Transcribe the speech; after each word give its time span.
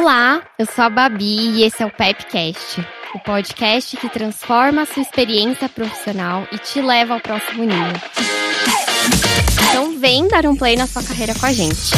Olá, 0.00 0.40
eu 0.56 0.64
sou 0.64 0.84
a 0.84 0.88
Babi 0.88 1.56
e 1.56 1.64
esse 1.64 1.82
é 1.82 1.86
o 1.86 1.90
Pepcast, 1.90 2.86
o 3.16 3.18
podcast 3.18 3.96
que 3.96 4.08
transforma 4.08 4.82
a 4.82 4.86
sua 4.86 5.02
experiência 5.02 5.68
profissional 5.68 6.46
e 6.52 6.58
te 6.58 6.80
leva 6.80 7.14
ao 7.14 7.20
próximo 7.20 7.64
nível. 7.64 8.00
Então 9.68 9.98
vem 9.98 10.28
dar 10.28 10.46
um 10.46 10.54
play 10.54 10.76
na 10.76 10.86
sua 10.86 11.02
carreira 11.02 11.34
com 11.34 11.44
a 11.44 11.52
gente. 11.52 11.90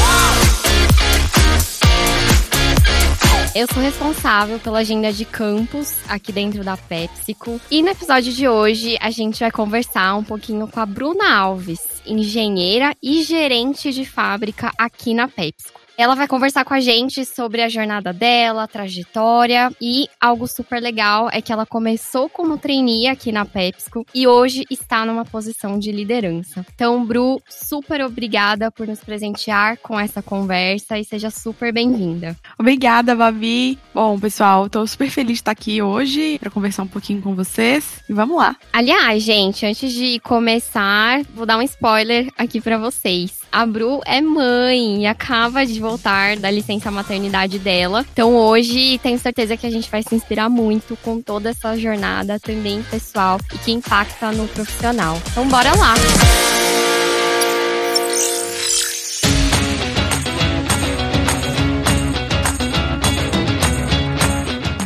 Eu 3.55 3.67
sou 3.71 3.83
responsável 3.83 4.59
pela 4.59 4.79
agenda 4.79 5.13
de 5.13 5.27
campus 5.27 5.97
aqui 6.09 6.33
dentro 6.33 6.65
da 6.65 6.79
PepsiCo. 6.79 7.61
E 7.71 7.83
no 7.83 7.91
episódio 7.91 8.33
de 8.33 8.49
hoje 8.49 8.97
a 8.99 9.11
gente 9.11 9.41
vai 9.41 9.51
conversar 9.51 10.15
um 10.15 10.25
pouquinho 10.25 10.67
com 10.67 10.81
a 10.81 10.87
Bruna 10.87 11.37
Alves, 11.37 12.01
engenheira 12.07 12.97
e 13.03 13.23
gerente 13.23 13.93
de 13.93 14.07
fábrica 14.07 14.73
aqui 14.79 15.13
na 15.13 15.29
PepsiCo. 15.29 15.80
Ela 16.01 16.15
vai 16.15 16.27
conversar 16.27 16.65
com 16.65 16.73
a 16.73 16.81
gente 16.81 17.27
sobre 17.27 17.61
a 17.61 17.69
jornada 17.69 18.11
dela, 18.11 18.63
a 18.63 18.67
trajetória 18.67 19.71
e 19.79 20.09
algo 20.19 20.47
super 20.47 20.81
legal 20.81 21.29
é 21.31 21.43
que 21.43 21.53
ela 21.53 21.67
começou 21.67 22.27
como 22.27 22.57
trainee 22.57 23.07
aqui 23.07 23.31
na 23.31 23.45
PepsiCo 23.45 24.07
e 24.15 24.27
hoje 24.27 24.65
está 24.71 25.05
numa 25.05 25.27
posição 25.27 25.79
de 25.79 25.93
liderança. 25.93 26.65
Então, 26.75 27.05
Bru, 27.05 27.39
super 27.51 28.01
obrigada 28.01 28.71
por 28.71 28.87
nos 28.87 29.01
presentear 29.01 29.77
com 29.77 30.01
essa 30.01 30.23
conversa 30.23 30.99
e 30.99 31.05
seja 31.05 31.29
super 31.29 31.71
bem-vinda. 31.71 32.35
Obrigada, 32.59 33.15
Babi. 33.15 33.79
Bom, 33.93 34.19
pessoal, 34.19 34.69
estou 34.69 34.87
super 34.87 35.11
feliz 35.11 35.35
de 35.35 35.41
estar 35.43 35.51
aqui 35.51 35.83
hoje 35.83 36.39
para 36.39 36.51
conversar 36.51 36.85
um 36.85 36.89
pouquinho 36.89 37.21
com 37.21 37.35
vocês 37.35 38.03
e 38.09 38.15
vamos 38.15 38.39
lá. 38.39 38.57
Aliás, 38.73 39.23
gente, 39.23 39.67
antes 39.67 39.93
de 39.93 40.19
começar, 40.21 41.21
vou 41.35 41.45
dar 41.45 41.59
um 41.59 41.63
spoiler 41.63 42.33
aqui 42.39 42.59
para 42.59 42.79
vocês. 42.79 43.40
A 43.53 43.67
Bru 43.67 44.01
é 44.07 44.21
mãe 44.21 45.03
e 45.03 45.07
acaba 45.07 45.67
de 45.67 45.81
voltar 45.81 46.37
da 46.37 46.51
licença 46.51 46.91
maternidade 46.91 47.59
dela. 47.59 48.07
Então 48.13 48.37
hoje 48.37 48.99
tenho 49.03 49.19
certeza 49.19 49.57
que 49.57 49.67
a 49.67 49.71
gente 49.71 49.91
vai 49.91 50.03
se 50.03 50.15
inspirar 50.15 50.49
muito 50.49 50.97
com 51.03 51.21
toda 51.21 51.51
essa 51.51 51.77
jornada 51.77 52.39
também 52.39 52.83
pessoal 52.85 53.39
e 53.53 53.59
que 53.59 53.73
impacta 53.73 54.31
no 54.33 54.47
profissional. 54.49 55.21
Então 55.33 55.49
bora 55.49 55.71
lá! 55.77 55.95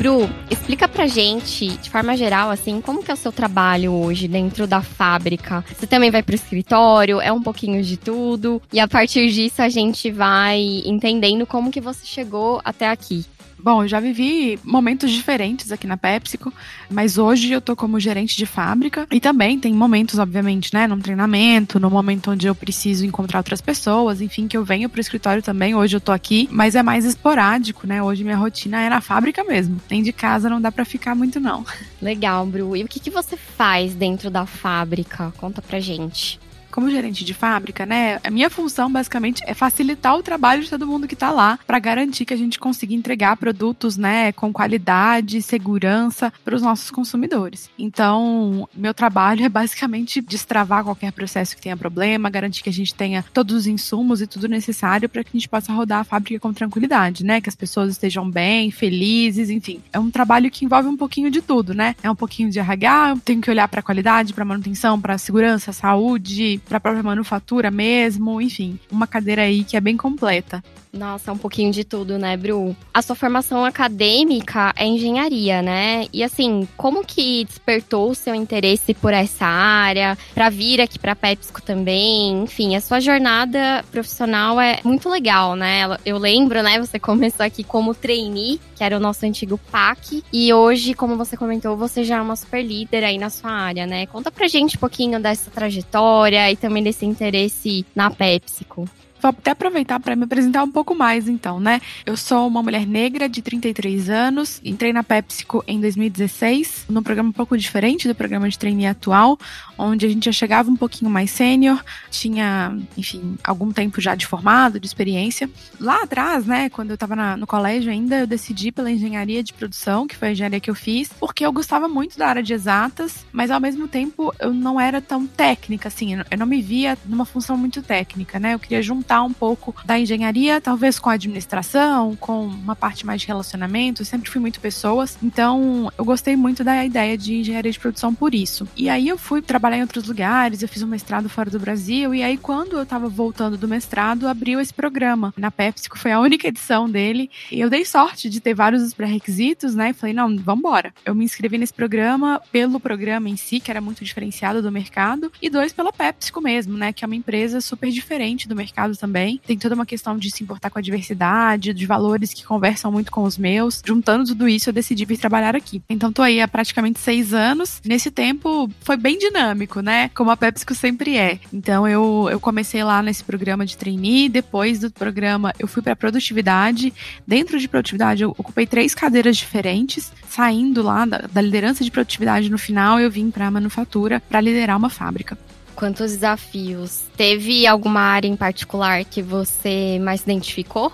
Bru, 0.05 0.29
explica 0.51 0.87
pra 0.87 1.07
gente, 1.07 1.67
de 1.79 1.89
forma 1.89 2.15
geral, 2.15 2.51
assim, 2.51 2.79
como 2.79 3.03
que 3.03 3.11
é 3.11 3.15
o 3.15 3.17
seu 3.17 3.33
trabalho 3.33 3.91
hoje 3.91 4.29
dentro 4.29 4.67
da 4.67 4.83
fábrica? 4.83 5.65
Você 5.75 5.87
também 5.87 6.11
vai 6.11 6.23
pro 6.23 6.35
escritório, 6.35 7.23
é 7.23 7.33
um 7.33 7.41
pouquinho 7.41 7.83
de 7.83 7.97
tudo, 7.97 8.61
e 8.71 8.79
a 8.79 8.87
partir 8.87 9.31
disso 9.31 9.63
a 9.63 9.71
gente 9.71 10.11
vai 10.11 10.61
entendendo 10.85 11.47
como 11.47 11.71
que 11.71 11.81
você 11.81 12.05
chegou 12.05 12.61
até 12.63 12.91
aqui. 12.91 13.25
Bom, 13.65 13.83
eu 13.83 13.89
já 13.89 13.99
vivi 13.99 14.61
momentos 14.63 15.11
diferentes 15.11 15.73
aqui 15.73 15.87
na 15.87 15.97
PepsiCo, 15.97 16.53
mas 16.91 17.17
hoje 17.17 17.51
eu 17.51 17.63
tô 17.63 17.75
como 17.75 17.99
gerente 17.99 18.37
de 18.37 18.45
fábrica 18.45 19.07
e 19.11 19.19
também 19.19 19.59
tem 19.59 19.73
momentos, 19.73 20.19
obviamente, 20.19 20.75
né, 20.75 20.87
no 20.87 20.99
treinamento, 20.99 21.81
no 21.81 21.89
momento 21.89 22.31
onde 22.31 22.47
eu 22.47 22.55
preciso 22.55 23.07
encontrar 23.07 23.39
outras 23.39 23.63
pessoas, 23.63 24.21
enfim, 24.21 24.47
que 24.47 24.55
eu 24.55 24.63
venho 24.63 24.91
pro 24.91 25.01
escritório 25.01 25.43
também. 25.43 25.75
Hoje 25.75 25.97
eu 25.97 26.01
tô 26.01 26.13
aqui, 26.13 26.47
mas 26.53 26.75
é 26.75 26.83
mais 26.83 27.07
esporádico, 27.07 27.87
né? 27.87 28.03
Hoje 28.03 28.23
minha 28.23 28.37
rotina 28.37 28.83
é 28.83 28.91
na 28.91 29.01
fábrica 29.01 29.43
mesmo. 29.43 29.81
Nem 29.91 30.03
de 30.03 30.13
casa 30.13 30.51
não 30.51 30.61
dá 30.61 30.71
para 30.71 30.85
ficar 30.85 31.15
muito 31.15 31.41
não. 31.41 31.65
Legal, 32.03 32.45
Bru. 32.45 32.77
E 32.77 32.85
o 32.85 32.87
que 32.87 33.01
que 33.01 33.11
você 33.11 33.35
faz 33.35 33.95
dentro 33.95 34.29
da 34.29 34.45
fábrica? 34.45 35.33
Conta 35.39 35.63
pra 35.63 35.81
gente 35.81 36.39
como 36.75 36.91
gerente 36.91 37.25
de 37.25 37.33
fábrica, 37.33 37.87
né, 37.87 38.19
a 38.25 38.31
minha 38.31 38.51
função 38.51 38.91
basicamente 38.91 39.41
é 39.47 39.55
facilitar 39.55 40.17
o 40.17 40.25
trabalho 40.25 40.61
de 40.61 40.69
todo 40.69 40.89
mundo 40.89 41.07
que 41.07 41.15
está 41.15 41.31
lá 41.31 41.57
para 41.65 41.79
garantir 41.79 42.25
que 42.25 42.35
a 42.35 42.37
gente 42.37 42.59
consiga 42.59 42.93
entregar 42.93 43.37
produtos, 43.37 43.97
né, 43.97 44.33
com 44.33 44.53
qualidade, 44.53 45.41
segurança 45.41 46.33
para 46.45 46.57
os 46.57 46.61
nossos 46.61 46.91
consumidores. 46.91 47.71
Então, 47.79 48.69
meu 48.75 48.93
trabalho 48.93 49.45
é 49.45 49.49
basicamente 49.49 50.21
destravar 50.21 50.83
qualquer 50.83 51.13
processo 51.13 51.55
que 51.55 51.63
tenha 51.63 51.77
problema, 51.77 52.29
garantir 52.29 52.65
que 52.65 52.71
a 52.71 52.73
gente 52.73 52.93
tenha 52.93 53.25
todos 53.33 53.55
os 53.55 53.67
insumos 53.69 54.21
e 54.21 54.27
tudo 54.27 54.49
necessário 54.49 55.09
para 55.09 55.23
que 55.23 55.31
a 55.33 55.39
gente 55.39 55.49
possa 55.49 55.73
rodar 55.73 56.01
a 56.01 56.05
fábrica 56.05 56.41
com 56.41 56.53
tranquilidade, 56.53 57.25
né, 57.25 57.41
que 57.41 57.49
as 57.49 57.55
pessoas 57.55 57.93
estejam 57.93 58.29
bem, 58.29 58.73
felizes, 58.73 59.49
enfim. 59.49 59.81
É 59.93 59.99
um 60.01 60.11
trabalho 60.11 60.51
que 60.51 60.65
envolve 60.65 60.89
um 60.89 60.97
pouquinho 60.97 61.31
de 61.31 61.41
tudo, 61.41 61.73
né? 61.73 61.95
É 62.03 62.11
um 62.11 62.17
pouquinho 62.17 62.51
de 62.51 62.59
RH, 62.59 63.11
eu 63.11 63.21
tenho 63.21 63.41
que 63.41 63.49
olhar 63.49 63.69
para 63.69 63.81
qualidade, 63.81 64.35
para 64.35 64.45
manutenção, 64.45 65.01
para 65.01 65.17
segurança, 65.19 65.73
saúde, 65.73 66.61
para 66.69 66.79
a 66.79 66.81
própria 66.81 67.03
manufatura 67.03 67.71
mesmo, 67.71 68.41
enfim, 68.41 68.79
uma 68.91 69.07
cadeira 69.07 69.43
aí 69.43 69.65
que 69.65 69.77
é 69.77 69.81
bem 69.81 69.97
completa. 69.97 70.63
Nossa, 70.95 71.33
um 71.33 71.39
pouquinho 71.39 71.73
de 71.73 71.83
tudo, 71.83 72.17
né, 72.19 72.37
Bru? 72.37 72.75
A 72.93 73.03
sua 73.03 73.17
formação 73.17 73.65
acadêmica 73.65 74.73
é 74.77 74.87
engenharia, 74.87 75.61
né? 75.61 76.07
E 76.13 76.23
assim, 76.23 76.69
como 76.77 77.05
que 77.05 77.45
despertou 77.45 78.11
o 78.11 78.15
seu 78.15 78.33
interesse 78.33 78.95
por 78.95 79.13
essa 79.13 79.45
área, 79.45 80.17
para 80.33 80.49
vir 80.51 80.81
aqui 80.81 80.97
para 80.97 81.17
PepsiCo 81.17 81.61
também? 81.61 82.45
Enfim, 82.45 82.77
a 82.77 82.81
sua 82.81 83.01
jornada 83.01 83.85
profissional 83.91 84.61
é 84.61 84.79
muito 84.85 85.09
legal, 85.09 85.57
né? 85.57 85.83
Eu 86.07 86.17
lembro, 86.17 86.63
né, 86.63 86.79
você 86.79 86.99
começou 86.99 87.45
aqui 87.45 87.65
como 87.65 87.93
trainee, 87.93 88.61
que 88.77 88.85
era 88.85 88.97
o 88.97 89.01
nosso 89.01 89.27
antigo 89.27 89.59
PAC, 89.73 90.23
e 90.33 90.53
hoje, 90.53 90.95
como 90.95 91.17
você 91.17 91.37
comentou, 91.37 91.77
você 91.77 92.05
já 92.05 92.19
é 92.19 92.21
uma 92.21 92.37
super 92.37 92.63
líder 92.63 93.03
aí 93.03 93.19
na 93.19 93.31
sua 93.31 93.51
área, 93.51 93.85
né? 93.85 94.07
Conta 94.07 94.31
pra 94.31 94.47
gente 94.47 94.77
um 94.77 94.81
pouquinho 94.81 95.19
dessa 95.19 95.51
trajetória 95.51 96.53
e 96.55 96.57
também 96.57 96.83
desse 96.83 97.05
interesse 97.05 97.85
na 97.95 98.11
PepsiCo. 98.11 98.89
Vou 99.25 99.31
até 99.31 99.53
aproveitar 99.53 99.99
para 100.01 100.15
me 100.15 100.25
apresentar 100.25 100.63
um 100.63 100.71
pouco 100.71 100.95
mais, 100.95 101.31
então, 101.31 101.59
né? 101.59 101.81
Eu 102.05 102.15
sou 102.15 102.47
uma 102.47 102.63
mulher 102.63 102.87
negra 102.87 103.27
de 103.27 103.41
33 103.41 104.11
anos, 104.11 104.61
entrei 104.63 104.93
na 104.93 105.03
PepsiCo 105.03 105.65
em 105.67 105.81
2016, 105.81 106.85
num 106.91 107.03
programa 107.03 107.31
um 107.31 107.33
pouco 107.33 107.57
diferente 107.57 108.07
do 108.07 108.15
programa 108.15 108.47
de 108.51 108.59
trainee 108.59 108.87
atual, 108.87 109.39
onde 109.79 110.05
a 110.05 110.11
gente 110.11 110.27
já 110.27 110.33
chegava 110.33 110.71
um 110.71 110.77
pouquinho 110.77 111.11
mais 111.11 111.31
sênior, 111.31 111.83
tinha, 112.11 112.77
enfim, 112.99 113.39
algum 113.43 113.73
tempo 113.73 113.99
já 113.99 114.15
de 114.15 114.27
formado, 114.27 114.79
de 114.79 114.87
experiência. 114.87 115.49
Lá 115.81 116.03
atrás, 116.03 116.45
né, 116.45 116.69
quando 116.69 116.91
eu 116.91 116.95
estava 116.95 117.35
no 117.35 117.47
colégio 117.47 117.91
ainda, 117.91 118.19
eu 118.19 118.27
decidi 118.27 118.71
pela 118.71 118.91
engenharia 118.91 119.43
de 119.43 119.55
produção, 119.55 120.07
que 120.07 120.17
foi 120.17 120.29
a 120.29 120.33
engenharia 120.33 120.61
que 120.61 120.69
eu 120.69 120.75
fiz, 120.75 121.09
porque 121.19 121.47
eu 121.47 121.51
gostava 121.51 121.89
muito 121.89 122.19
da 122.19 122.29
área 122.29 122.43
de 122.43 122.53
exatas, 122.53 123.25
mas 123.33 123.51
ao 123.51 123.59
mesmo 123.59 123.89
tempo 123.89 124.35
eu 124.39 124.53
não 124.53 124.79
era 124.79 125.01
tão 125.01 125.27
técnica, 125.27 125.89
assim, 125.89 126.15
eu 126.31 126.39
não 126.39 126.45
me 126.45 126.61
via 126.61 126.99
numa 127.07 127.25
função 127.25 127.57
muito 127.57 127.81
técnica, 127.81 128.39
né? 128.39 128.53
Eu 128.53 128.59
queria 128.59 128.83
juntar 128.83 129.14
juntar 129.15 129.23
um 129.23 129.33
pouco 129.33 129.75
da 129.85 129.99
engenharia, 129.99 130.61
talvez 130.61 130.99
com 130.99 131.09
a 131.09 131.13
administração, 131.13 132.17
com 132.17 132.47
uma 132.47 132.75
parte 132.75 133.07
mais 133.07 133.21
de 133.21 133.29
relacionamento. 133.29 134.03
Eu 134.03 134.07
sempre 134.07 134.31
fui 134.31 134.41
muito 134.41 134.61
pessoas, 134.61 135.17
então 135.23 135.93
eu 135.97 136.05
gostei 136.05 136.35
muito 136.35 136.65
da 136.65 136.85
ideia 136.85 137.17
de 137.17 137.37
engenharia 137.37 137.71
de 137.71 137.79
produção 137.79 138.15
por 138.15 138.35
isso. 138.35 138.67
E 138.77 138.89
aí 138.89 139.09
eu 139.09 139.17
fui 139.17 139.41
trabalhar 139.41 139.79
em 139.79 139.83
outros 139.83 140.09
lugares, 140.09 140.63
eu 140.63 140.69
fiz 140.69 140.83
um 140.83 140.89
mestrado 140.89 141.29
fora 141.29 141.51
do 141.51 141.61
Brasil, 141.61 142.15
e 142.15 142.23
aí 142.23 142.37
quando 142.37 142.77
eu 142.77 142.85
tava 142.85 143.09
voltando 143.09 143.57
do 143.57 143.69
mestrado, 143.69 144.27
abriu 144.27 144.59
esse 144.59 144.75
programa 144.75 145.33
na 145.37 145.51
PepsiCo, 145.51 145.99
foi 145.99 146.13
a 146.13 146.21
única 146.21 146.49
edição 146.49 146.91
dele, 146.91 147.31
e 147.53 147.61
eu 147.61 147.71
dei 147.71 147.85
sorte 147.85 148.29
de 148.29 148.41
ter 148.41 148.55
vários 148.55 148.83
dos 148.83 148.95
pré-requisitos, 148.95 149.75
né? 149.75 149.91
E 149.91 149.93
falei, 149.93 150.15
não, 150.15 150.37
vambora. 150.39 150.93
Eu 151.05 151.15
me 151.15 151.25
inscrevi 151.25 151.59
nesse 151.59 151.73
programa 151.73 152.41
pelo 152.51 152.81
programa 152.81 153.29
em 153.29 153.37
si, 153.37 153.61
que 153.61 153.71
era 153.71 153.81
muito 153.81 154.05
diferenciado 154.05 154.61
do 154.61 154.73
mercado, 154.73 155.31
e 155.41 155.49
dois 155.49 155.73
pela 155.73 155.93
PepsiCo 155.93 156.41
mesmo, 156.41 156.77
né? 156.77 156.93
Que 156.93 157.05
é 157.05 157.07
uma 157.07 157.15
empresa 157.15 157.61
super 157.61 157.91
diferente 157.91 158.49
do 158.49 158.57
mercado 158.57 158.95
também. 159.05 159.39
Tem 159.47 159.59
toda 159.59 159.75
uma 159.75 159.85
questão 159.85 160.17
de 160.17 160.31
se 160.31 160.43
importar 160.43 160.71
com 160.71 160.79
a 160.79 160.83
diversidade, 160.83 161.75
de 161.75 161.87
valores 161.87 162.33
que 162.33 162.45
conversam 162.45 162.91
muito 162.91 163.13
com 163.13 163.23
os 163.25 163.37
meus. 163.37 163.83
Juntando 163.85 164.25
tudo 164.25 164.49
isso, 164.49 164.71
eu 164.71 164.73
decidi 164.73 165.05
vir 165.05 165.19
trabalhar 165.19 165.55
aqui. 165.55 165.83
Então 165.91 166.11
tô 166.11 166.23
aí 166.23 166.41
há 166.41 166.49
praticamente 166.49 166.99
seis 166.99 167.35
anos. 167.35 167.83
Nesse 167.85 168.11
tempo 168.11 168.71
foi 168.81 168.97
bem 168.97 169.19
dinâmico, 169.19 169.81
né? 169.81 170.09
Como 170.15 170.31
a 170.31 170.37
PepsiCo 170.37 170.75
sempre 170.75 171.19
é. 171.19 171.39
Então 171.53 171.87
eu, 171.87 172.29
eu 172.31 172.41
comecei 172.41 172.83
lá 172.83 173.03
nesse 173.03 173.23
programa 173.23 173.67
de 173.67 173.77
trainee, 173.77 174.29
depois 174.31 174.81
do 174.81 174.91
programa 174.91 175.53
eu 175.59 175.69
fui 175.69 175.83
para 175.83 175.95
produtividade. 175.95 176.93
Dentro 177.27 177.59
de 177.59 177.69
produtividade 177.69 178.23
eu 178.23 178.31
ocupei 178.31 178.67
três 178.67 178.95
cadeiras 178.95 179.37
diferentes, 179.37 180.13
saindo 180.29 180.83
lá 180.83 181.05
da, 181.05 181.19
da 181.31 181.41
liderança 181.43 181.85
de 181.85 181.91
produtividade 181.91 182.51
no 182.51 182.59
final 182.59 182.99
eu 182.99 183.11
vim 183.11 183.31
para 183.31 183.51
manufatura 183.51 184.21
para 184.21 184.41
liderar 184.41 184.77
uma 184.79 184.89
fábrica. 184.89 185.37
Quantos 185.75 186.13
desafios? 186.13 187.03
Teve 187.17 187.67
alguma 187.67 188.01
área 188.01 188.29
em 188.29 188.37
particular 188.37 189.05
que 189.05 189.23
você 189.23 189.99
mais 190.01 190.23
identificou? 190.23 190.93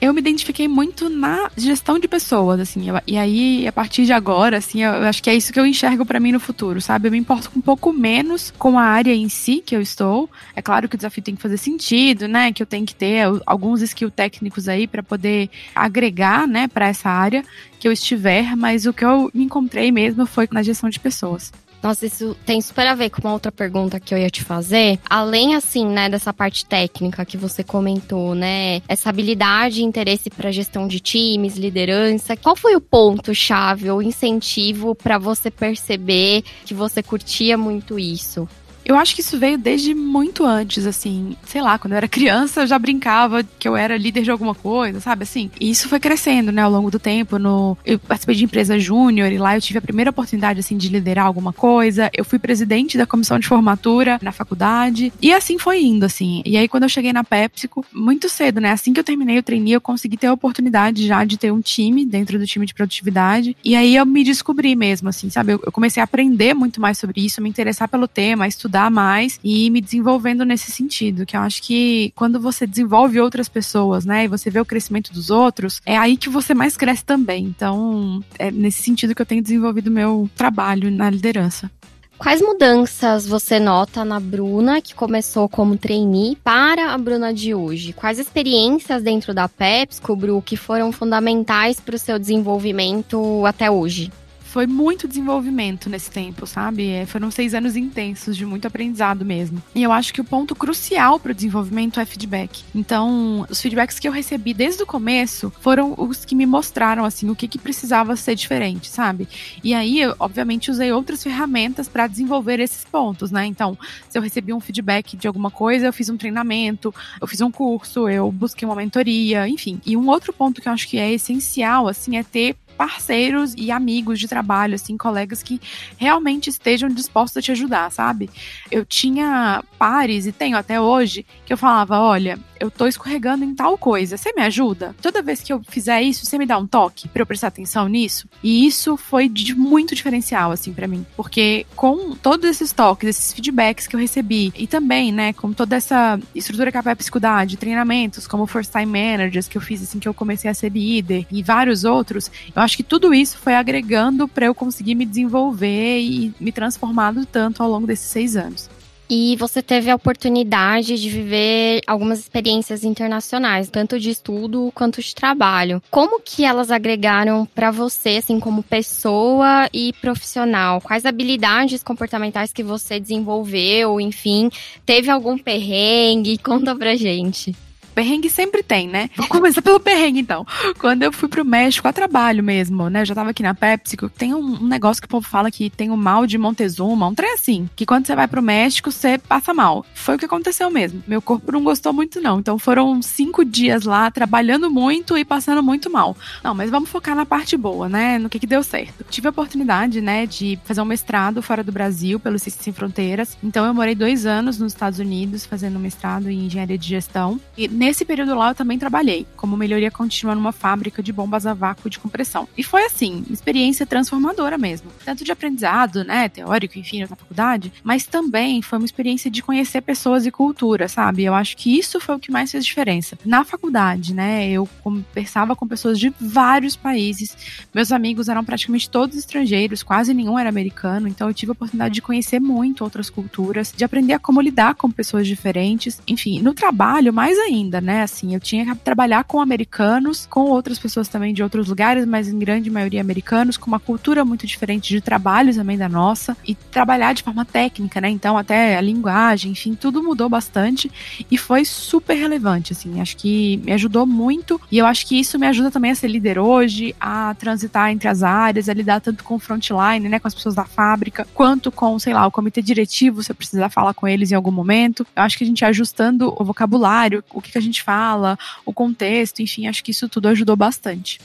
eu 0.00 0.12
me 0.12 0.20
identifiquei 0.20 0.68
muito 0.68 1.08
na 1.08 1.50
gestão 1.56 1.98
de 1.98 2.06
pessoas, 2.06 2.60
assim, 2.60 2.88
eu, 2.88 3.00
e 3.06 3.16
aí, 3.16 3.66
a 3.66 3.72
partir 3.72 4.04
de 4.04 4.12
agora, 4.12 4.58
assim, 4.58 4.82
eu, 4.82 4.92
eu 4.92 5.04
acho 5.06 5.22
que 5.22 5.30
é 5.30 5.34
isso 5.34 5.52
que 5.52 5.58
eu 5.58 5.66
enxergo 5.66 6.04
para 6.04 6.20
mim 6.20 6.32
no 6.32 6.40
futuro, 6.40 6.80
sabe? 6.80 7.08
Eu 7.08 7.12
me 7.12 7.18
importo 7.18 7.50
um 7.56 7.60
pouco 7.60 7.92
menos 7.92 8.52
com 8.58 8.78
a 8.78 8.82
área 8.82 9.14
em 9.14 9.28
si 9.28 9.62
que 9.64 9.74
eu 9.74 9.80
estou. 9.80 10.30
É 10.54 10.60
claro 10.60 10.88
que 10.88 10.94
o 10.94 10.98
desafio 10.98 11.22
tem 11.22 11.34
que 11.34 11.42
fazer 11.42 11.56
sentido, 11.56 12.28
né? 12.28 12.52
Que 12.52 12.62
eu 12.62 12.66
tenho 12.66 12.84
que 12.84 12.94
ter 12.94 13.22
alguns 13.46 13.80
skills 13.80 14.12
técnicos 14.14 14.68
aí 14.68 14.86
para 14.86 15.02
poder 15.02 15.48
agregar, 15.74 16.46
né, 16.46 16.68
para 16.68 16.88
essa 16.88 17.08
área 17.08 17.42
que 17.78 17.88
eu 17.88 17.92
estiver, 17.92 18.54
mas 18.56 18.86
o 18.86 18.92
que 18.92 19.04
eu 19.04 19.30
me 19.32 19.44
encontrei 19.44 19.90
mesmo 19.90 20.26
foi 20.26 20.48
na 20.52 20.62
gestão 20.62 20.90
de 20.90 21.00
pessoas. 21.00 21.52
Nossa, 21.86 22.04
isso 22.04 22.36
tem 22.44 22.60
super 22.60 22.84
a 22.88 22.96
ver 22.96 23.10
com 23.10 23.20
uma 23.20 23.32
outra 23.32 23.52
pergunta 23.52 24.00
que 24.00 24.12
eu 24.12 24.18
ia 24.18 24.28
te 24.28 24.42
fazer. 24.42 24.98
Além, 25.08 25.54
assim, 25.54 25.86
né, 25.86 26.08
dessa 26.08 26.32
parte 26.32 26.66
técnica 26.66 27.24
que 27.24 27.36
você 27.36 27.62
comentou, 27.62 28.34
né? 28.34 28.82
Essa 28.88 29.08
habilidade 29.08 29.80
e 29.80 29.84
interesse 29.84 30.28
para 30.28 30.50
gestão 30.50 30.88
de 30.88 30.98
times, 30.98 31.56
liderança. 31.56 32.36
Qual 32.36 32.56
foi 32.56 32.74
o 32.74 32.80
ponto-chave 32.80 33.88
ou 33.88 34.02
incentivo 34.02 34.96
para 34.96 35.16
você 35.16 35.48
perceber 35.48 36.42
que 36.64 36.74
você 36.74 37.04
curtia 37.04 37.56
muito 37.56 38.00
isso? 38.00 38.48
Eu 38.86 38.96
acho 38.96 39.16
que 39.16 39.20
isso 39.20 39.36
veio 39.36 39.58
desde 39.58 39.94
muito 39.94 40.46
antes, 40.46 40.86
assim. 40.86 41.36
Sei 41.44 41.60
lá, 41.60 41.76
quando 41.76 41.92
eu 41.92 41.96
era 41.96 42.06
criança, 42.06 42.60
eu 42.60 42.66
já 42.68 42.78
brincava 42.78 43.42
que 43.42 43.68
eu 43.68 43.76
era 43.76 43.96
líder 43.96 44.22
de 44.22 44.30
alguma 44.30 44.54
coisa, 44.54 45.00
sabe? 45.00 45.24
Assim. 45.24 45.50
E 45.60 45.68
isso 45.70 45.88
foi 45.88 45.98
crescendo, 45.98 46.52
né, 46.52 46.62
ao 46.62 46.70
longo 46.70 46.88
do 46.88 47.00
tempo. 47.00 47.36
No, 47.36 47.76
eu 47.84 47.98
participei 47.98 48.36
de 48.36 48.44
empresa 48.44 48.78
júnior 48.78 49.32
e 49.32 49.38
lá 49.38 49.56
eu 49.56 49.60
tive 49.60 49.78
a 49.78 49.82
primeira 49.82 50.10
oportunidade, 50.10 50.60
assim, 50.60 50.76
de 50.76 50.88
liderar 50.88 51.26
alguma 51.26 51.52
coisa. 51.52 52.08
Eu 52.14 52.24
fui 52.24 52.38
presidente 52.38 52.96
da 52.96 53.04
comissão 53.04 53.40
de 53.40 53.48
formatura 53.48 54.20
na 54.22 54.30
faculdade. 54.30 55.12
E 55.20 55.32
assim 55.32 55.58
foi 55.58 55.82
indo, 55.82 56.06
assim. 56.06 56.42
E 56.46 56.56
aí, 56.56 56.68
quando 56.68 56.84
eu 56.84 56.88
cheguei 56.88 57.12
na 57.12 57.24
PepsiCo, 57.24 57.84
muito 57.92 58.28
cedo, 58.28 58.60
né? 58.60 58.70
Assim 58.70 58.92
que 58.92 59.00
eu 59.00 59.04
terminei 59.04 59.36
o 59.38 59.42
trainee, 59.42 59.72
eu 59.72 59.80
consegui 59.80 60.16
ter 60.16 60.28
a 60.28 60.32
oportunidade 60.32 61.04
já 61.06 61.24
de 61.24 61.36
ter 61.36 61.50
um 61.50 61.60
time 61.60 62.06
dentro 62.06 62.38
do 62.38 62.46
time 62.46 62.64
de 62.64 62.72
produtividade. 62.72 63.56
E 63.64 63.74
aí 63.74 63.96
eu 63.96 64.06
me 64.06 64.22
descobri 64.22 64.76
mesmo, 64.76 65.08
assim, 65.08 65.28
sabe? 65.28 65.52
Eu, 65.52 65.58
comecei 65.72 66.00
a 66.00 66.04
aprender 66.04 66.54
muito 66.54 66.80
mais 66.80 66.98
sobre 66.98 67.24
isso, 67.24 67.42
me 67.42 67.48
interessar 67.48 67.88
pelo 67.88 68.06
tema, 68.06 68.46
estudar 68.46 68.75
estudar 68.76 68.90
mais 68.90 69.40
e 69.42 69.70
me 69.70 69.80
desenvolvendo 69.80 70.44
nesse 70.44 70.70
sentido, 70.70 71.24
que 71.24 71.36
eu 71.36 71.40
acho 71.40 71.62
que 71.62 72.12
quando 72.14 72.38
você 72.38 72.66
desenvolve 72.66 73.18
outras 73.20 73.48
pessoas, 73.48 74.04
né, 74.04 74.24
e 74.24 74.28
você 74.28 74.50
vê 74.50 74.60
o 74.60 74.64
crescimento 74.64 75.12
dos 75.12 75.30
outros, 75.30 75.80
é 75.86 75.96
aí 75.96 76.16
que 76.16 76.28
você 76.28 76.52
mais 76.52 76.76
cresce 76.76 77.04
também. 77.04 77.44
Então, 77.44 78.22
é 78.38 78.50
nesse 78.50 78.82
sentido 78.82 79.14
que 79.14 79.22
eu 79.22 79.26
tenho 79.26 79.42
desenvolvido 79.42 79.90
meu 79.90 80.28
trabalho 80.36 80.90
na 80.90 81.08
liderança. 81.08 81.70
Quais 82.18 82.40
mudanças 82.40 83.26
você 83.26 83.58
nota 83.58 84.02
na 84.02 84.18
Bruna, 84.18 84.80
que 84.80 84.94
começou 84.94 85.48
como 85.50 85.76
trainee, 85.76 86.36
para 86.36 86.92
a 86.92 86.98
Bruna 86.98 87.32
de 87.32 87.54
hoje? 87.54 87.92
Quais 87.92 88.18
experiências 88.18 89.02
dentro 89.02 89.34
da 89.34 89.48
PepsiCo, 89.48 90.16
Bru, 90.16 90.42
que 90.42 90.56
foram 90.56 90.92
fundamentais 90.92 91.78
para 91.78 91.94
o 91.94 91.98
seu 91.98 92.18
desenvolvimento 92.18 93.44
até 93.44 93.70
hoje? 93.70 94.10
Foi 94.56 94.66
muito 94.66 95.06
desenvolvimento 95.06 95.90
nesse 95.90 96.10
tempo, 96.10 96.46
sabe? 96.46 96.88
É, 96.88 97.04
foram 97.04 97.30
seis 97.30 97.52
anos 97.52 97.76
intensos 97.76 98.34
de 98.34 98.46
muito 98.46 98.66
aprendizado 98.66 99.22
mesmo. 99.22 99.62
E 99.74 99.82
eu 99.82 99.92
acho 99.92 100.14
que 100.14 100.20
o 100.22 100.24
ponto 100.24 100.54
crucial 100.54 101.20
para 101.20 101.32
o 101.32 101.34
desenvolvimento 101.34 102.00
é 102.00 102.06
feedback. 102.06 102.64
Então, 102.74 103.46
os 103.50 103.60
feedbacks 103.60 103.98
que 103.98 104.08
eu 104.08 104.12
recebi 104.12 104.54
desde 104.54 104.82
o 104.82 104.86
começo 104.86 105.52
foram 105.60 105.94
os 105.98 106.24
que 106.24 106.34
me 106.34 106.46
mostraram 106.46 107.04
assim 107.04 107.28
o 107.28 107.36
que, 107.36 107.46
que 107.46 107.58
precisava 107.58 108.16
ser 108.16 108.34
diferente, 108.34 108.88
sabe? 108.88 109.28
E 109.62 109.74
aí, 109.74 110.00
eu, 110.00 110.16
obviamente, 110.18 110.70
usei 110.70 110.90
outras 110.90 111.22
ferramentas 111.22 111.86
para 111.86 112.06
desenvolver 112.06 112.58
esses 112.58 112.82
pontos, 112.82 113.30
né? 113.30 113.44
Então, 113.44 113.76
se 114.08 114.16
eu 114.16 114.22
recebi 114.22 114.54
um 114.54 114.60
feedback 114.60 115.18
de 115.18 115.28
alguma 115.28 115.50
coisa, 115.50 115.84
eu 115.84 115.92
fiz 115.92 116.08
um 116.08 116.16
treinamento, 116.16 116.94
eu 117.20 117.26
fiz 117.26 117.42
um 117.42 117.50
curso, 117.50 118.08
eu 118.08 118.32
busquei 118.32 118.66
uma 118.66 118.74
mentoria, 118.74 119.46
enfim. 119.46 119.82
E 119.84 119.98
um 119.98 120.08
outro 120.08 120.32
ponto 120.32 120.62
que 120.62 120.68
eu 120.68 120.72
acho 120.72 120.88
que 120.88 120.96
é 120.96 121.12
essencial, 121.12 121.88
assim, 121.88 122.16
é 122.16 122.22
ter 122.22 122.56
parceiros 122.76 123.54
e 123.56 123.70
amigos 123.70 124.18
de 124.18 124.28
trabalho, 124.28 124.74
assim, 124.74 124.96
colegas 124.96 125.42
que 125.42 125.60
realmente 125.96 126.50
estejam 126.50 126.88
dispostos 126.88 127.38
a 127.38 127.42
te 127.42 127.52
ajudar, 127.52 127.90
sabe? 127.90 128.30
Eu 128.70 128.84
tinha 128.84 129.62
pares, 129.78 130.26
e 130.26 130.32
tenho 130.32 130.56
até 130.56 130.80
hoje, 130.80 131.24
que 131.44 131.52
eu 131.52 131.56
falava: 131.56 131.98
olha, 131.98 132.38
eu 132.58 132.70
tô 132.70 132.86
escorregando 132.86 133.44
em 133.44 133.54
tal 133.54 133.76
coisa, 133.76 134.16
você 134.16 134.32
me 134.32 134.42
ajuda? 134.42 134.94
Toda 135.00 135.22
vez 135.22 135.42
que 135.42 135.52
eu 135.52 135.62
fizer 135.68 136.02
isso, 136.02 136.24
você 136.24 136.38
me 136.38 136.46
dá 136.46 136.58
um 136.58 136.66
toque 136.66 137.08
para 137.08 137.22
eu 137.22 137.26
prestar 137.26 137.48
atenção 137.48 137.88
nisso? 137.88 138.28
E 138.42 138.66
isso 138.66 138.96
foi 138.96 139.28
de 139.28 139.54
muito 139.54 139.94
diferencial, 139.94 140.50
assim, 140.50 140.72
para 140.72 140.86
mim. 140.86 141.04
Porque 141.16 141.66
com 141.74 142.14
todos 142.14 142.48
esses 142.48 142.72
toques, 142.72 143.08
esses 143.08 143.32
feedbacks 143.32 143.86
que 143.86 143.96
eu 143.96 144.00
recebi, 144.00 144.52
e 144.56 144.66
também, 144.66 145.12
né, 145.12 145.32
com 145.32 145.52
toda 145.52 145.76
essa 145.76 146.18
estrutura 146.34 146.70
que 146.72 146.78
a 146.78 146.82
Pepsi 146.82 147.10
de 147.46 147.56
treinamentos, 147.56 148.26
como 148.26 148.46
First 148.46 148.72
Time 148.72 148.86
Managers, 148.86 149.48
que 149.48 149.56
eu 149.56 149.62
fiz 149.62 149.82
assim 149.82 149.98
que 149.98 150.08
eu 150.08 150.14
comecei 150.14 150.50
a 150.50 150.54
ser 150.54 150.70
líder, 150.70 151.26
e 151.30 151.42
vários 151.42 151.84
outros, 151.84 152.30
eu 152.54 152.62
acho 152.66 152.76
que 152.76 152.82
tudo 152.82 153.14
isso 153.14 153.38
foi 153.38 153.54
agregando 153.54 154.26
para 154.28 154.46
eu 154.46 154.54
conseguir 154.54 154.94
me 154.94 155.06
desenvolver 155.06 156.00
e 156.00 156.34
me 156.38 156.50
transformar 156.52 157.14
tanto 157.30 157.62
ao 157.62 157.70
longo 157.70 157.86
desses 157.86 158.10
seis 158.10 158.36
anos. 158.36 158.68
E 159.08 159.36
você 159.36 159.62
teve 159.62 159.88
a 159.88 159.94
oportunidade 159.94 161.00
de 161.00 161.08
viver 161.08 161.80
algumas 161.86 162.18
experiências 162.18 162.82
internacionais, 162.82 163.70
tanto 163.70 164.00
de 164.00 164.10
estudo 164.10 164.72
quanto 164.74 165.00
de 165.00 165.14
trabalho. 165.14 165.80
Como 165.92 166.20
que 166.20 166.44
elas 166.44 166.72
agregaram 166.72 167.46
para 167.54 167.70
você, 167.70 168.16
assim, 168.16 168.40
como 168.40 168.64
pessoa 168.64 169.68
e 169.72 169.92
profissional? 170.00 170.80
Quais 170.80 171.06
habilidades 171.06 171.84
comportamentais 171.84 172.52
que 172.52 172.64
você 172.64 172.98
desenvolveu? 172.98 174.00
Enfim, 174.00 174.50
teve 174.84 175.08
algum 175.08 175.38
perrengue? 175.38 176.36
Conta 176.38 176.74
pra 176.74 176.96
gente. 176.96 177.54
Perrengue 177.96 178.28
sempre 178.28 178.62
tem, 178.62 178.86
né? 178.86 179.08
Vou 179.16 179.26
começar 179.26 179.62
pelo 179.62 179.80
perrengue, 179.80 180.20
então. 180.20 180.46
Quando 180.78 181.02
eu 181.02 181.10
fui 181.10 181.30
pro 181.30 181.46
México 181.46 181.88
a 181.88 181.92
trabalho 181.94 182.44
mesmo, 182.44 182.90
né? 182.90 183.00
Eu 183.00 183.06
já 183.06 183.14
tava 183.14 183.30
aqui 183.30 183.42
na 183.42 183.54
Pepsi, 183.54 183.96
tem 184.18 184.34
um, 184.34 184.62
um, 184.62 184.66
negócio 184.66 185.00
que 185.00 185.06
o 185.06 185.08
povo 185.08 185.26
fala 185.26 185.50
que 185.50 185.70
tem 185.70 185.90
o 185.90 185.96
mal 185.96 186.26
de 186.26 186.36
Montezuma, 186.36 187.08
um 187.08 187.14
trem 187.14 187.32
assim, 187.32 187.70
que 187.74 187.86
quando 187.86 188.06
você 188.06 188.14
vai 188.14 188.28
pro 188.28 188.42
México, 188.42 188.92
você 188.92 189.16
passa 189.16 189.54
mal. 189.54 189.82
Foi 189.94 190.16
o 190.16 190.18
que 190.18 190.26
aconteceu 190.26 190.70
mesmo. 190.70 191.02
Meu 191.06 191.22
corpo 191.22 191.50
não 191.50 191.64
gostou 191.64 191.90
muito, 191.90 192.20
não. 192.20 192.38
Então 192.38 192.58
foram 192.58 193.00
cinco 193.00 193.42
dias 193.42 193.84
lá, 193.84 194.10
trabalhando 194.10 194.70
muito 194.70 195.16
e 195.16 195.24
passando 195.24 195.62
muito 195.62 195.88
mal. 195.88 196.14
Não, 196.44 196.54
mas 196.54 196.68
vamos 196.68 196.90
focar 196.90 197.16
na 197.16 197.24
parte 197.24 197.56
boa, 197.56 197.88
né? 197.88 198.18
No 198.18 198.28
que 198.28 198.38
que 198.38 198.46
deu 198.46 198.62
certo. 198.62 199.06
Tive 199.08 199.28
a 199.28 199.30
oportunidade, 199.30 200.02
né, 200.02 200.26
de 200.26 200.58
fazer 200.66 200.82
um 200.82 200.84
mestrado 200.84 201.40
fora 201.40 201.64
do 201.64 201.72
Brasil, 201.72 202.20
pelo 202.20 202.38
Ciências 202.38 202.62
Sem 202.62 202.74
Fronteiras. 202.74 203.38
Então 203.42 203.64
eu 203.64 203.72
morei 203.72 203.94
dois 203.94 204.26
anos 204.26 204.58
nos 204.58 204.74
Estados 204.74 204.98
Unidos, 204.98 205.46
fazendo 205.46 205.76
um 205.76 205.80
mestrado 205.80 206.28
em 206.28 206.44
Engenharia 206.44 206.76
de 206.76 206.86
Gestão. 206.86 207.40
E 207.56 207.66
nesse 207.86 208.04
período 208.04 208.34
lá 208.34 208.48
eu 208.48 208.54
também 208.54 208.78
trabalhei 208.78 209.24
como 209.36 209.56
melhoria 209.56 209.92
contínua 209.92 210.34
numa 210.34 210.50
fábrica 210.50 211.00
de 211.00 211.12
bombas 211.12 211.46
a 211.46 211.54
vácuo 211.54 211.88
de 211.88 212.00
compressão. 212.00 212.48
E 212.58 212.62
foi 212.64 212.84
assim, 212.84 213.24
experiência 213.30 213.86
transformadora 213.86 214.58
mesmo. 214.58 214.90
Tanto 215.04 215.22
de 215.22 215.30
aprendizado, 215.30 216.02
né, 216.02 216.28
teórico, 216.28 216.78
enfim, 216.80 217.00
na 217.00 217.06
faculdade, 217.06 217.72
mas 217.84 218.04
também 218.04 218.60
foi 218.60 218.78
uma 218.78 218.84
experiência 218.84 219.30
de 219.30 219.40
conhecer 219.40 219.82
pessoas 219.82 220.26
e 220.26 220.32
cultura, 220.32 220.88
sabe? 220.88 221.22
Eu 221.22 221.32
acho 221.32 221.56
que 221.56 221.78
isso 221.78 222.00
foi 222.00 222.16
o 222.16 222.18
que 222.18 222.32
mais 222.32 222.50
fez 222.50 222.64
diferença. 222.64 223.16
Na 223.24 223.44
faculdade, 223.44 224.12
né, 224.12 224.50
eu 224.50 224.68
conversava 224.82 225.54
com 225.54 225.68
pessoas 225.68 225.96
de 226.00 226.12
vários 226.20 226.74
países. 226.74 227.36
Meus 227.72 227.92
amigos 227.92 228.28
eram 228.28 228.44
praticamente 228.44 228.90
todos 228.90 229.16
estrangeiros, 229.16 229.84
quase 229.84 230.12
nenhum 230.12 230.36
era 230.36 230.48
americano, 230.48 231.06
então 231.06 231.28
eu 231.28 231.34
tive 231.34 231.50
a 231.50 231.52
oportunidade 231.52 231.94
de 231.94 232.02
conhecer 232.02 232.40
muito 232.40 232.82
outras 232.82 233.08
culturas, 233.08 233.72
de 233.76 233.84
aprender 233.84 234.14
a 234.14 234.18
como 234.18 234.40
lidar 234.40 234.74
com 234.74 234.90
pessoas 234.90 235.24
diferentes. 235.24 236.00
Enfim, 236.08 236.40
no 236.40 236.52
trabalho 236.52 237.12
mais 237.12 237.38
ainda 237.38 237.75
ainda, 237.76 237.80
né? 237.80 238.02
Assim, 238.02 238.34
eu 238.34 238.40
tinha 238.40 238.64
que 238.64 238.76
trabalhar 238.76 239.24
com 239.24 239.40
americanos, 239.40 240.26
com 240.26 240.42
outras 240.42 240.78
pessoas 240.78 241.08
também 241.08 241.32
de 241.32 241.42
outros 241.42 241.68
lugares, 241.68 242.06
mas 242.06 242.28
em 242.28 242.38
grande 242.38 242.70
maioria 242.70 243.00
americanos, 243.00 243.56
com 243.56 243.66
uma 243.66 243.80
cultura 243.80 244.24
muito 244.24 244.46
diferente 244.46 244.88
de 244.88 245.00
trabalho 245.00 245.54
também 245.54 245.76
da 245.76 245.88
nossa, 245.88 246.36
e 246.46 246.54
trabalhar 246.54 247.12
de 247.12 247.22
forma 247.22 247.44
técnica, 247.44 248.00
né? 248.00 248.08
Então, 248.08 248.36
até 248.36 248.76
a 248.76 248.80
linguagem, 248.80 249.52
enfim, 249.52 249.74
tudo 249.74 250.02
mudou 250.02 250.28
bastante 250.28 250.90
e 251.30 251.38
foi 251.38 251.64
super 251.64 252.14
relevante, 252.14 252.72
assim. 252.72 253.00
Acho 253.00 253.16
que 253.16 253.58
me 253.58 253.72
ajudou 253.72 254.06
muito 254.06 254.60
e 254.70 254.78
eu 254.78 254.86
acho 254.86 255.06
que 255.06 255.18
isso 255.18 255.38
me 255.38 255.46
ajuda 255.46 255.70
também 255.70 255.90
a 255.90 255.94
ser 255.94 256.08
líder 256.08 256.38
hoje, 256.38 256.94
a 257.00 257.34
transitar 257.34 257.90
entre 257.90 258.08
as 258.08 258.22
áreas, 258.22 258.68
a 258.68 258.74
lidar 258.74 259.00
tanto 259.00 259.24
com 259.24 259.34
o 259.34 259.38
frontline, 259.38 260.08
né? 260.08 260.18
Com 260.18 260.28
as 260.28 260.34
pessoas 260.34 260.54
da 260.54 260.64
fábrica, 260.64 261.26
quanto 261.34 261.70
com, 261.70 261.98
sei 261.98 262.12
lá, 262.12 262.26
o 262.26 262.30
comitê 262.30 262.62
diretivo, 262.62 263.22
se 263.22 263.30
eu 263.30 263.36
precisar 263.36 263.68
falar 263.68 263.94
com 263.94 264.06
eles 264.06 264.30
em 264.30 264.34
algum 264.34 264.50
momento. 264.50 265.06
Eu 265.14 265.22
acho 265.22 265.36
que 265.36 265.44
a 265.44 265.46
gente 265.46 265.64
ajustando 265.64 266.34
o 266.38 266.44
vocabulário, 266.44 267.22
o 267.32 267.40
que, 267.40 267.52
que 267.52 267.58
a 267.58 267.60
gente 267.60 267.65
fala, 267.72 268.38
o 268.64 268.72
contexto, 268.72 269.40
enfim, 269.40 269.66
acho 269.66 269.82
que 269.82 269.90
isso 269.90 270.08
tudo 270.08 270.28
ajudou 270.28 270.56
bastante. 270.56 271.18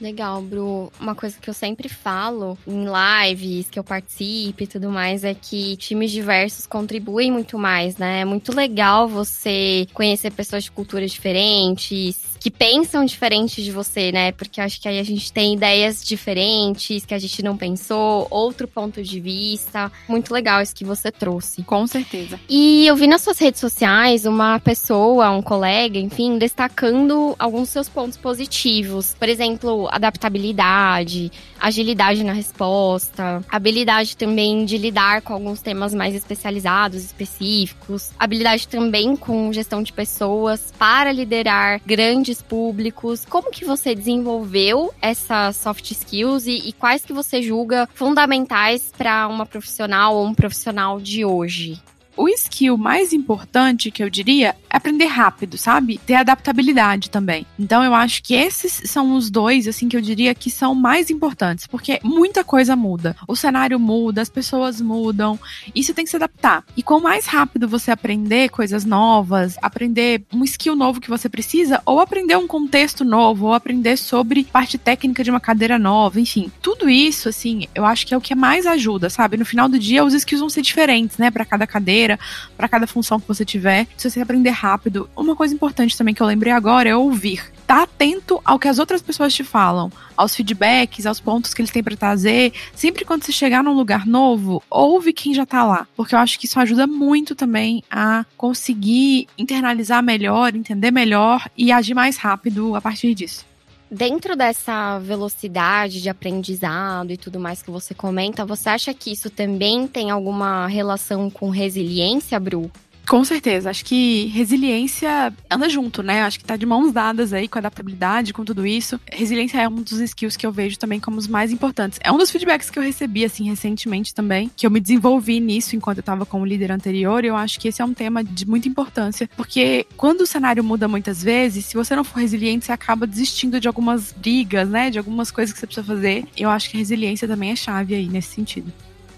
Legal, 0.00 0.42
Bru. 0.42 0.92
Uma 1.00 1.14
coisa 1.14 1.38
que 1.40 1.48
eu 1.48 1.54
sempre 1.54 1.88
falo 1.88 2.58
em 2.66 2.84
lives 2.84 3.70
que 3.70 3.78
eu 3.78 3.84
participe 3.84 4.64
e 4.64 4.66
tudo 4.66 4.90
mais 4.90 5.22
é 5.22 5.34
que 5.34 5.76
times 5.76 6.10
diversos 6.10 6.66
contribuem 6.66 7.30
muito 7.30 7.58
mais, 7.58 7.96
né? 7.96 8.20
É 8.20 8.24
muito 8.24 8.54
legal 8.54 9.08
você 9.08 9.86
conhecer 9.94 10.32
pessoas 10.32 10.64
de 10.64 10.70
culturas 10.72 11.12
diferentes, 11.12 12.20
que 12.44 12.50
pensam 12.50 13.06
diferente 13.06 13.64
de 13.64 13.72
você, 13.72 14.12
né? 14.12 14.30
Porque 14.30 14.60
acho 14.60 14.78
que 14.78 14.86
aí 14.86 14.98
a 14.98 15.02
gente 15.02 15.32
tem 15.32 15.54
ideias 15.54 16.04
diferentes 16.04 17.02
que 17.02 17.14
a 17.14 17.18
gente 17.18 17.42
não 17.42 17.56
pensou, 17.56 18.26
outro 18.28 18.68
ponto 18.68 19.02
de 19.02 19.18
vista. 19.18 19.90
Muito 20.06 20.30
legal 20.30 20.60
isso 20.60 20.74
que 20.74 20.84
você 20.84 21.10
trouxe. 21.10 21.62
Com 21.62 21.86
certeza. 21.86 22.38
E 22.46 22.86
eu 22.86 22.96
vi 22.96 23.06
nas 23.06 23.22
suas 23.22 23.38
redes 23.38 23.58
sociais 23.58 24.26
uma 24.26 24.60
pessoa, 24.60 25.30
um 25.30 25.40
colega, 25.40 25.98
enfim, 25.98 26.36
destacando 26.36 27.34
alguns 27.38 27.70
seus 27.70 27.88
pontos 27.88 28.18
positivos. 28.18 29.16
Por 29.18 29.30
exemplo, 29.30 29.88
adaptabilidade, 29.90 31.32
agilidade 31.58 32.22
na 32.22 32.34
resposta, 32.34 33.42
habilidade 33.48 34.18
também 34.18 34.66
de 34.66 34.76
lidar 34.76 35.22
com 35.22 35.32
alguns 35.32 35.62
temas 35.62 35.94
mais 35.94 36.14
especializados, 36.14 37.02
específicos, 37.02 38.10
habilidade 38.18 38.68
também 38.68 39.16
com 39.16 39.50
gestão 39.50 39.82
de 39.82 39.94
pessoas 39.94 40.74
para 40.78 41.10
liderar 41.10 41.80
grandes 41.86 42.33
públicos. 42.42 43.24
Como 43.24 43.50
que 43.50 43.64
você 43.64 43.94
desenvolveu 43.94 44.92
essas 45.00 45.56
soft 45.56 45.90
skills 45.90 46.46
e, 46.46 46.68
e 46.68 46.72
quais 46.72 47.04
que 47.04 47.12
você 47.12 47.42
julga 47.42 47.88
fundamentais 47.94 48.92
para 48.96 49.26
uma 49.28 49.46
profissional 49.46 50.16
ou 50.16 50.26
um 50.26 50.34
profissional 50.34 51.00
de 51.00 51.24
hoje? 51.24 51.80
O 52.16 52.28
skill 52.28 52.76
mais 52.76 53.12
importante 53.12 53.90
que 53.90 54.02
eu 54.02 54.10
diria 54.10 54.54
é 54.70 54.76
aprender 54.76 55.06
rápido, 55.06 55.56
sabe? 55.56 55.98
Ter 55.98 56.14
adaptabilidade 56.14 57.10
também. 57.10 57.46
Então 57.58 57.82
eu 57.82 57.94
acho 57.94 58.22
que 58.22 58.34
esses 58.34 58.90
são 58.90 59.14
os 59.14 59.30
dois, 59.30 59.66
assim, 59.68 59.88
que 59.88 59.96
eu 59.96 60.00
diria 60.00 60.34
que 60.34 60.50
são 60.50 60.74
mais 60.74 61.10
importantes, 61.10 61.66
porque 61.66 62.00
muita 62.02 62.44
coisa 62.44 62.76
muda. 62.76 63.16
O 63.26 63.36
cenário 63.36 63.78
muda, 63.78 64.20
as 64.20 64.28
pessoas 64.28 64.80
mudam, 64.80 65.38
e 65.74 65.82
você 65.82 65.94
tem 65.94 66.04
que 66.04 66.10
se 66.10 66.16
adaptar. 66.16 66.64
E 66.76 66.82
quanto 66.82 67.04
mais 67.04 67.26
rápido 67.26 67.68
você 67.68 67.90
aprender 67.90 68.48
coisas 68.48 68.84
novas, 68.84 69.56
aprender 69.60 70.24
um 70.32 70.44
skill 70.44 70.76
novo 70.76 71.00
que 71.00 71.10
você 71.10 71.28
precisa, 71.28 71.82
ou 71.84 72.00
aprender 72.00 72.36
um 72.36 72.46
contexto 72.46 73.04
novo, 73.04 73.46
ou 73.46 73.52
aprender 73.52 73.96
sobre 73.96 74.44
parte 74.44 74.78
técnica 74.78 75.22
de 75.22 75.30
uma 75.30 75.40
cadeira 75.40 75.78
nova, 75.78 76.20
enfim, 76.20 76.50
tudo 76.62 76.88
isso, 76.88 77.28
assim, 77.28 77.66
eu 77.74 77.84
acho 77.84 78.06
que 78.06 78.14
é 78.14 78.16
o 78.16 78.20
que 78.20 78.34
mais 78.34 78.66
ajuda, 78.66 79.10
sabe? 79.10 79.36
No 79.36 79.44
final 79.44 79.68
do 79.68 79.78
dia, 79.78 80.04
os 80.04 80.14
skills 80.14 80.40
vão 80.40 80.50
ser 80.50 80.62
diferentes, 80.62 81.18
né, 81.18 81.30
para 81.30 81.44
cada 81.44 81.66
cadeira 81.66 82.03
carreira, 82.04 82.18
para 82.56 82.68
cada 82.68 82.86
função 82.86 83.18
que 83.18 83.26
você 83.26 83.44
tiver. 83.44 83.86
Se 83.96 84.10
você 84.10 84.20
aprender 84.20 84.50
rápido, 84.50 85.08
uma 85.16 85.34
coisa 85.34 85.54
importante 85.54 85.96
também 85.96 86.14
que 86.14 86.22
eu 86.22 86.26
lembrei 86.26 86.52
agora 86.52 86.88
é 86.88 86.96
ouvir. 86.96 87.52
Tá 87.66 87.82
atento 87.82 88.40
ao 88.44 88.58
que 88.58 88.68
as 88.68 88.78
outras 88.78 89.00
pessoas 89.00 89.32
te 89.32 89.42
falam, 89.42 89.90
aos 90.16 90.36
feedbacks, 90.36 91.06
aos 91.06 91.18
pontos 91.18 91.54
que 91.54 91.62
eles 91.62 91.70
têm 91.70 91.82
para 91.82 91.96
trazer. 91.96 92.52
Sempre 92.74 93.04
quando 93.04 93.24
você 93.24 93.32
chegar 93.32 93.64
num 93.64 93.72
lugar 93.72 94.06
novo, 94.06 94.62
ouve 94.68 95.12
quem 95.12 95.32
já 95.32 95.46
tá 95.46 95.64
lá, 95.64 95.86
porque 95.96 96.14
eu 96.14 96.18
acho 96.18 96.38
que 96.38 96.46
isso 96.46 96.60
ajuda 96.60 96.86
muito 96.86 97.34
também 97.34 97.82
a 97.90 98.24
conseguir 98.36 99.26
internalizar 99.38 100.02
melhor, 100.02 100.54
entender 100.54 100.90
melhor 100.90 101.48
e 101.56 101.72
agir 101.72 101.94
mais 101.94 102.18
rápido 102.18 102.76
a 102.76 102.80
partir 102.80 103.14
disso. 103.14 103.53
Dentro 103.96 104.34
dessa 104.34 104.98
velocidade 104.98 106.02
de 106.02 106.08
aprendizado 106.08 107.12
e 107.12 107.16
tudo 107.16 107.38
mais 107.38 107.62
que 107.62 107.70
você 107.70 107.94
comenta, 107.94 108.44
você 108.44 108.68
acha 108.68 108.92
que 108.92 109.12
isso 109.12 109.30
também 109.30 109.86
tem 109.86 110.10
alguma 110.10 110.66
relação 110.66 111.30
com 111.30 111.48
resiliência, 111.48 112.40
Bru? 112.40 112.68
Com 113.08 113.22
certeza. 113.24 113.70
Acho 113.70 113.84
que 113.84 114.26
resiliência 114.26 115.32
anda 115.50 115.68
junto, 115.68 116.02
né? 116.02 116.22
Acho 116.22 116.38
que 116.38 116.44
tá 116.44 116.56
de 116.56 116.66
mãos 116.66 116.92
dadas 116.92 117.32
aí 117.32 117.46
com 117.46 117.58
adaptabilidade, 117.58 118.32
com 118.32 118.44
tudo 118.44 118.66
isso. 118.66 118.98
Resiliência 119.10 119.60
é 119.60 119.68
um 119.68 119.82
dos 119.82 120.00
skills 120.00 120.36
que 120.36 120.46
eu 120.46 120.52
vejo 120.52 120.78
também 120.78 120.98
como 120.98 121.18
os 121.18 121.28
mais 121.28 121.52
importantes. 121.52 121.98
É 122.02 122.10
um 122.10 122.18
dos 122.18 122.30
feedbacks 122.30 122.70
que 122.70 122.78
eu 122.78 122.82
recebi, 122.82 123.24
assim, 123.24 123.48
recentemente 123.48 124.14
também, 124.14 124.50
que 124.56 124.66
eu 124.66 124.70
me 124.70 124.80
desenvolvi 124.80 125.38
nisso 125.40 125.76
enquanto 125.76 125.98
eu 125.98 126.02
tava 126.02 126.24
com 126.24 126.40
o 126.40 126.46
líder 126.46 126.72
anterior. 126.72 127.24
E 127.24 127.28
eu 127.28 127.36
acho 127.36 127.60
que 127.60 127.68
esse 127.68 127.82
é 127.82 127.84
um 127.84 127.94
tema 127.94 128.24
de 128.24 128.46
muita 128.46 128.68
importância, 128.68 129.28
porque 129.36 129.86
quando 129.96 130.22
o 130.22 130.26
cenário 130.26 130.64
muda 130.64 130.88
muitas 130.88 131.22
vezes, 131.22 131.66
se 131.66 131.74
você 131.74 131.94
não 131.94 132.04
for 132.04 132.20
resiliente, 132.20 132.66
você 132.66 132.72
acaba 132.72 133.06
desistindo 133.06 133.60
de 133.60 133.68
algumas 133.68 134.12
brigas, 134.12 134.68
né? 134.68 134.90
De 134.90 134.98
algumas 134.98 135.30
coisas 135.30 135.52
que 135.52 135.60
você 135.60 135.66
precisa 135.66 135.86
fazer. 135.86 136.24
Eu 136.36 136.50
acho 136.50 136.70
que 136.70 136.78
resiliência 136.78 137.28
também 137.28 137.50
é 137.50 137.56
chave 137.56 137.94
aí 137.94 138.08
nesse 138.08 138.28
sentido. 138.28 138.72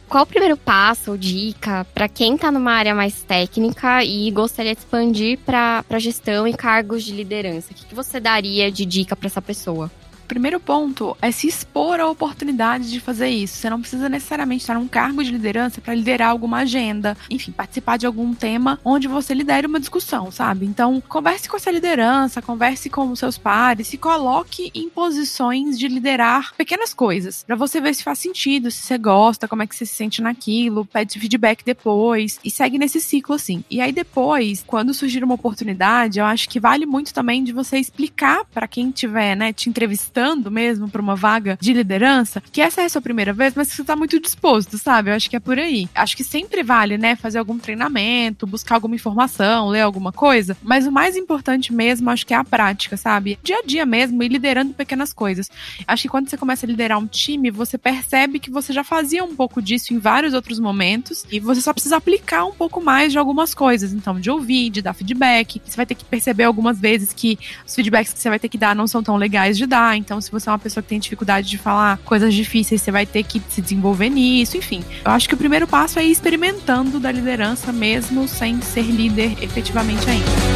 Qual 0.08 0.22
o 0.22 0.26
primeiro 0.26 0.56
passo 0.56 1.10
ou 1.10 1.16
dica 1.16 1.84
para 1.92 2.08
quem 2.08 2.36
está 2.36 2.52
numa 2.52 2.72
área 2.72 2.94
mais 2.94 3.22
técnica 3.22 4.04
e 4.04 4.30
gostaria 4.30 4.72
de 4.72 4.80
expandir 4.80 5.36
para 5.44 5.82
gestão 5.98 6.46
e 6.46 6.54
cargos 6.54 7.02
de 7.02 7.12
liderança? 7.12 7.72
O 7.72 7.75
que, 7.75 7.86
que 7.86 7.94
você 7.94 8.20
daria 8.20 8.70
de 8.70 8.86
dica 8.86 9.16
para 9.16 9.26
essa 9.26 9.42
pessoa? 9.42 9.90
Primeiro 10.26 10.61
ponto 10.61 11.16
é 11.23 11.30
se 11.30 11.47
expor 11.47 12.00
à 12.00 12.09
oportunidade 12.09 12.90
de 12.90 13.00
fazer 13.00 13.28
isso. 13.28 13.56
Você 13.56 13.71
não 13.71 13.80
precisa 13.80 14.09
necessariamente 14.09 14.62
estar 14.62 14.75
num 14.75 14.88
cargo 14.88 15.23
de 15.23 15.30
liderança 15.30 15.80
para 15.80 15.95
liderar 15.95 16.30
alguma 16.30 16.59
agenda, 16.59 17.16
enfim, 17.30 17.52
participar 17.52 17.97
de 17.97 18.06
algum 18.06 18.35
tema 18.35 18.78
onde 18.85 19.09
você 19.09 19.33
lidere 19.33 19.66
uma 19.66 19.80
discussão, 19.80 20.30
sabe? 20.30 20.66
Então, 20.66 21.00
converse 21.09 21.49
com 21.49 21.56
essa 21.56 21.71
liderança, 21.71 22.42
converse 22.42 22.90
com 22.90 23.11
os 23.11 23.18
seus 23.18 23.38
pares, 23.38 23.88
se 23.88 23.97
coloque 23.97 24.71
em 24.75 24.88
posições 24.88 25.78
de 25.78 25.88
liderar 25.88 26.54
pequenas 26.56 26.92
coisas, 26.92 27.45
para 27.45 27.56
você 27.56 27.80
ver 27.80 27.95
se 27.95 28.02
faz 28.02 28.18
sentido, 28.18 28.71
se 28.71 28.83
você 28.83 28.99
gosta, 28.99 29.49
como 29.49 29.62
é 29.62 29.66
que 29.66 29.76
você 29.76 29.87
se 29.87 29.95
sente 29.95 30.21
naquilo, 30.21 30.85
pede 30.85 31.18
feedback 31.18 31.64
depois 31.64 32.40
e 32.45 32.50
segue 32.50 32.78
nesse 32.78 33.00
ciclo 33.00 33.35
assim. 33.35 33.64
E 33.71 33.80
aí 33.80 33.92
depois, 33.92 34.64
quando 34.66 34.92
surgir 34.92 35.23
uma 35.23 35.35
oportunidade, 35.35 36.18
eu 36.18 36.25
acho 36.25 36.49
que 36.49 36.61
vale 36.61 36.85
muito 36.85 37.14
também 37.14 37.45
de 37.45 37.52
você 37.52 37.78
explicar 37.78 38.45
para 38.47 38.66
quem 38.66 38.90
tiver, 38.90 39.35
né, 39.37 39.52
te 39.52 39.68
entrevistando 39.68 40.15
mesmo 40.50 40.88
para 40.88 41.02
uma 41.02 41.16
vaga 41.16 41.58
de 41.61 41.73
liderança, 41.73 42.42
que 42.52 42.61
essa 42.61 42.82
é 42.82 42.85
a 42.85 42.88
sua 42.88 43.02
primeira 43.02 43.32
vez, 43.32 43.54
mas 43.54 43.70
que 43.70 43.76
você 43.76 43.85
tá 43.85 43.96
muito 43.96 44.20
disposto, 44.20 44.78
sabe? 44.78 45.11
Eu 45.11 45.14
acho 45.14 45.28
que 45.28 45.37
é 45.37 45.40
por 45.40 45.58
aí. 45.58 45.88
Acho 45.94 46.16
que 46.16 46.25
sempre 46.25 46.62
vale, 46.62 46.99
né, 46.99 47.16
fazer 47.16 47.38
algum 47.38 47.58
treinamento, 47.58 48.46
buscar 48.46 48.76
alguma 48.76 48.94
informação, 48.94 49.68
ler 49.68 49.80
alguma 49.80 50.12
coisa, 50.12 50.56
mas 50.62 50.87
o 50.87 50.92
mais 50.92 51.16
importante 51.16 51.73
mesmo, 51.73 52.11
acho 52.11 52.26
que 52.26 52.35
é 52.35 52.37
a 52.37 52.44
prática, 52.44 52.96
sabe? 52.96 53.38
Dia 53.42 53.58
a 53.58 53.66
dia 53.66 53.87
mesmo 53.87 54.23
e 54.23 54.28
liderando 54.28 54.75
pequenas 54.75 55.12
coisas. 55.12 55.50
Acho 55.87 56.02
que 56.02 56.08
quando 56.08 56.28
você 56.28 56.37
começa 56.37 56.66
a 56.66 56.68
liderar 56.68 56.99
um 56.99 57.06
time, 57.06 57.50
você 57.50 57.78
percebe 57.78 58.38
que 58.38 58.50
você 58.50 58.73
já 58.73 58.85
fazia 58.85 59.25
um 59.25 59.35
pouco 59.35 59.61
disso 59.61 59.92
em 59.92 59.99
vários 59.99 60.35
outros 60.35 60.58
momentos 60.58 61.25
e 61.30 61.40
você 61.40 61.61
só 61.61 61.73
precisa 61.73 61.96
aplicar 61.96 62.44
um 62.44 62.52
pouco 62.52 62.82
mais 62.82 63.12
de 63.12 63.18
algumas 63.18 63.54
coisas, 63.54 63.92
então 63.92 64.18
de 64.18 64.30
ouvir, 64.30 64.70
de 64.70 64.82
dar 64.82 64.94
feedback. 64.94 65.61
Você 65.64 65.76
vai 65.76 65.87
ter 65.87 65.94
que 65.94 66.04
perceber 66.04 66.44
algumas 66.44 66.80
vezes 66.80 67.12
que 67.12 67.38
os 67.66 67.75
feedbacks 67.75 68.12
que 68.12 68.20
você 68.20 68.28
vai 68.28 68.38
ter 68.38 68.49
que 68.49 68.58
dar 68.58 68.75
não 68.75 68.87
são 68.87 69.02
tão 69.02 69.16
legais 69.16 69.56
de 69.56 69.66
dar, 69.66 69.96
então, 70.06 70.20
se 70.20 70.30
você 70.30 70.48
é 70.48 70.52
uma 70.52 70.58
pessoa 70.58 70.80
que 70.80 70.88
tem 70.88 71.00
dificuldade 71.00 71.48
de 71.48 71.58
falar 71.58 71.98
coisas 72.04 72.32
difíceis, 72.32 72.80
você 72.80 72.92
vai 72.92 73.04
ter 73.04 73.25
que 73.25 73.42
se 73.50 73.60
desenvolver 73.60 74.08
nisso, 74.08 74.56
enfim. 74.56 74.84
Eu 75.04 75.10
acho 75.10 75.28
que 75.28 75.34
o 75.34 75.36
primeiro 75.36 75.66
passo 75.66 75.98
é 75.98 76.06
ir 76.06 76.12
experimentando 76.12 77.00
da 77.00 77.10
liderança 77.10 77.72
mesmo 77.72 78.28
sem 78.28 78.62
ser 78.62 78.82
líder 78.82 79.36
efetivamente 79.42 80.08
ainda. 80.08 80.55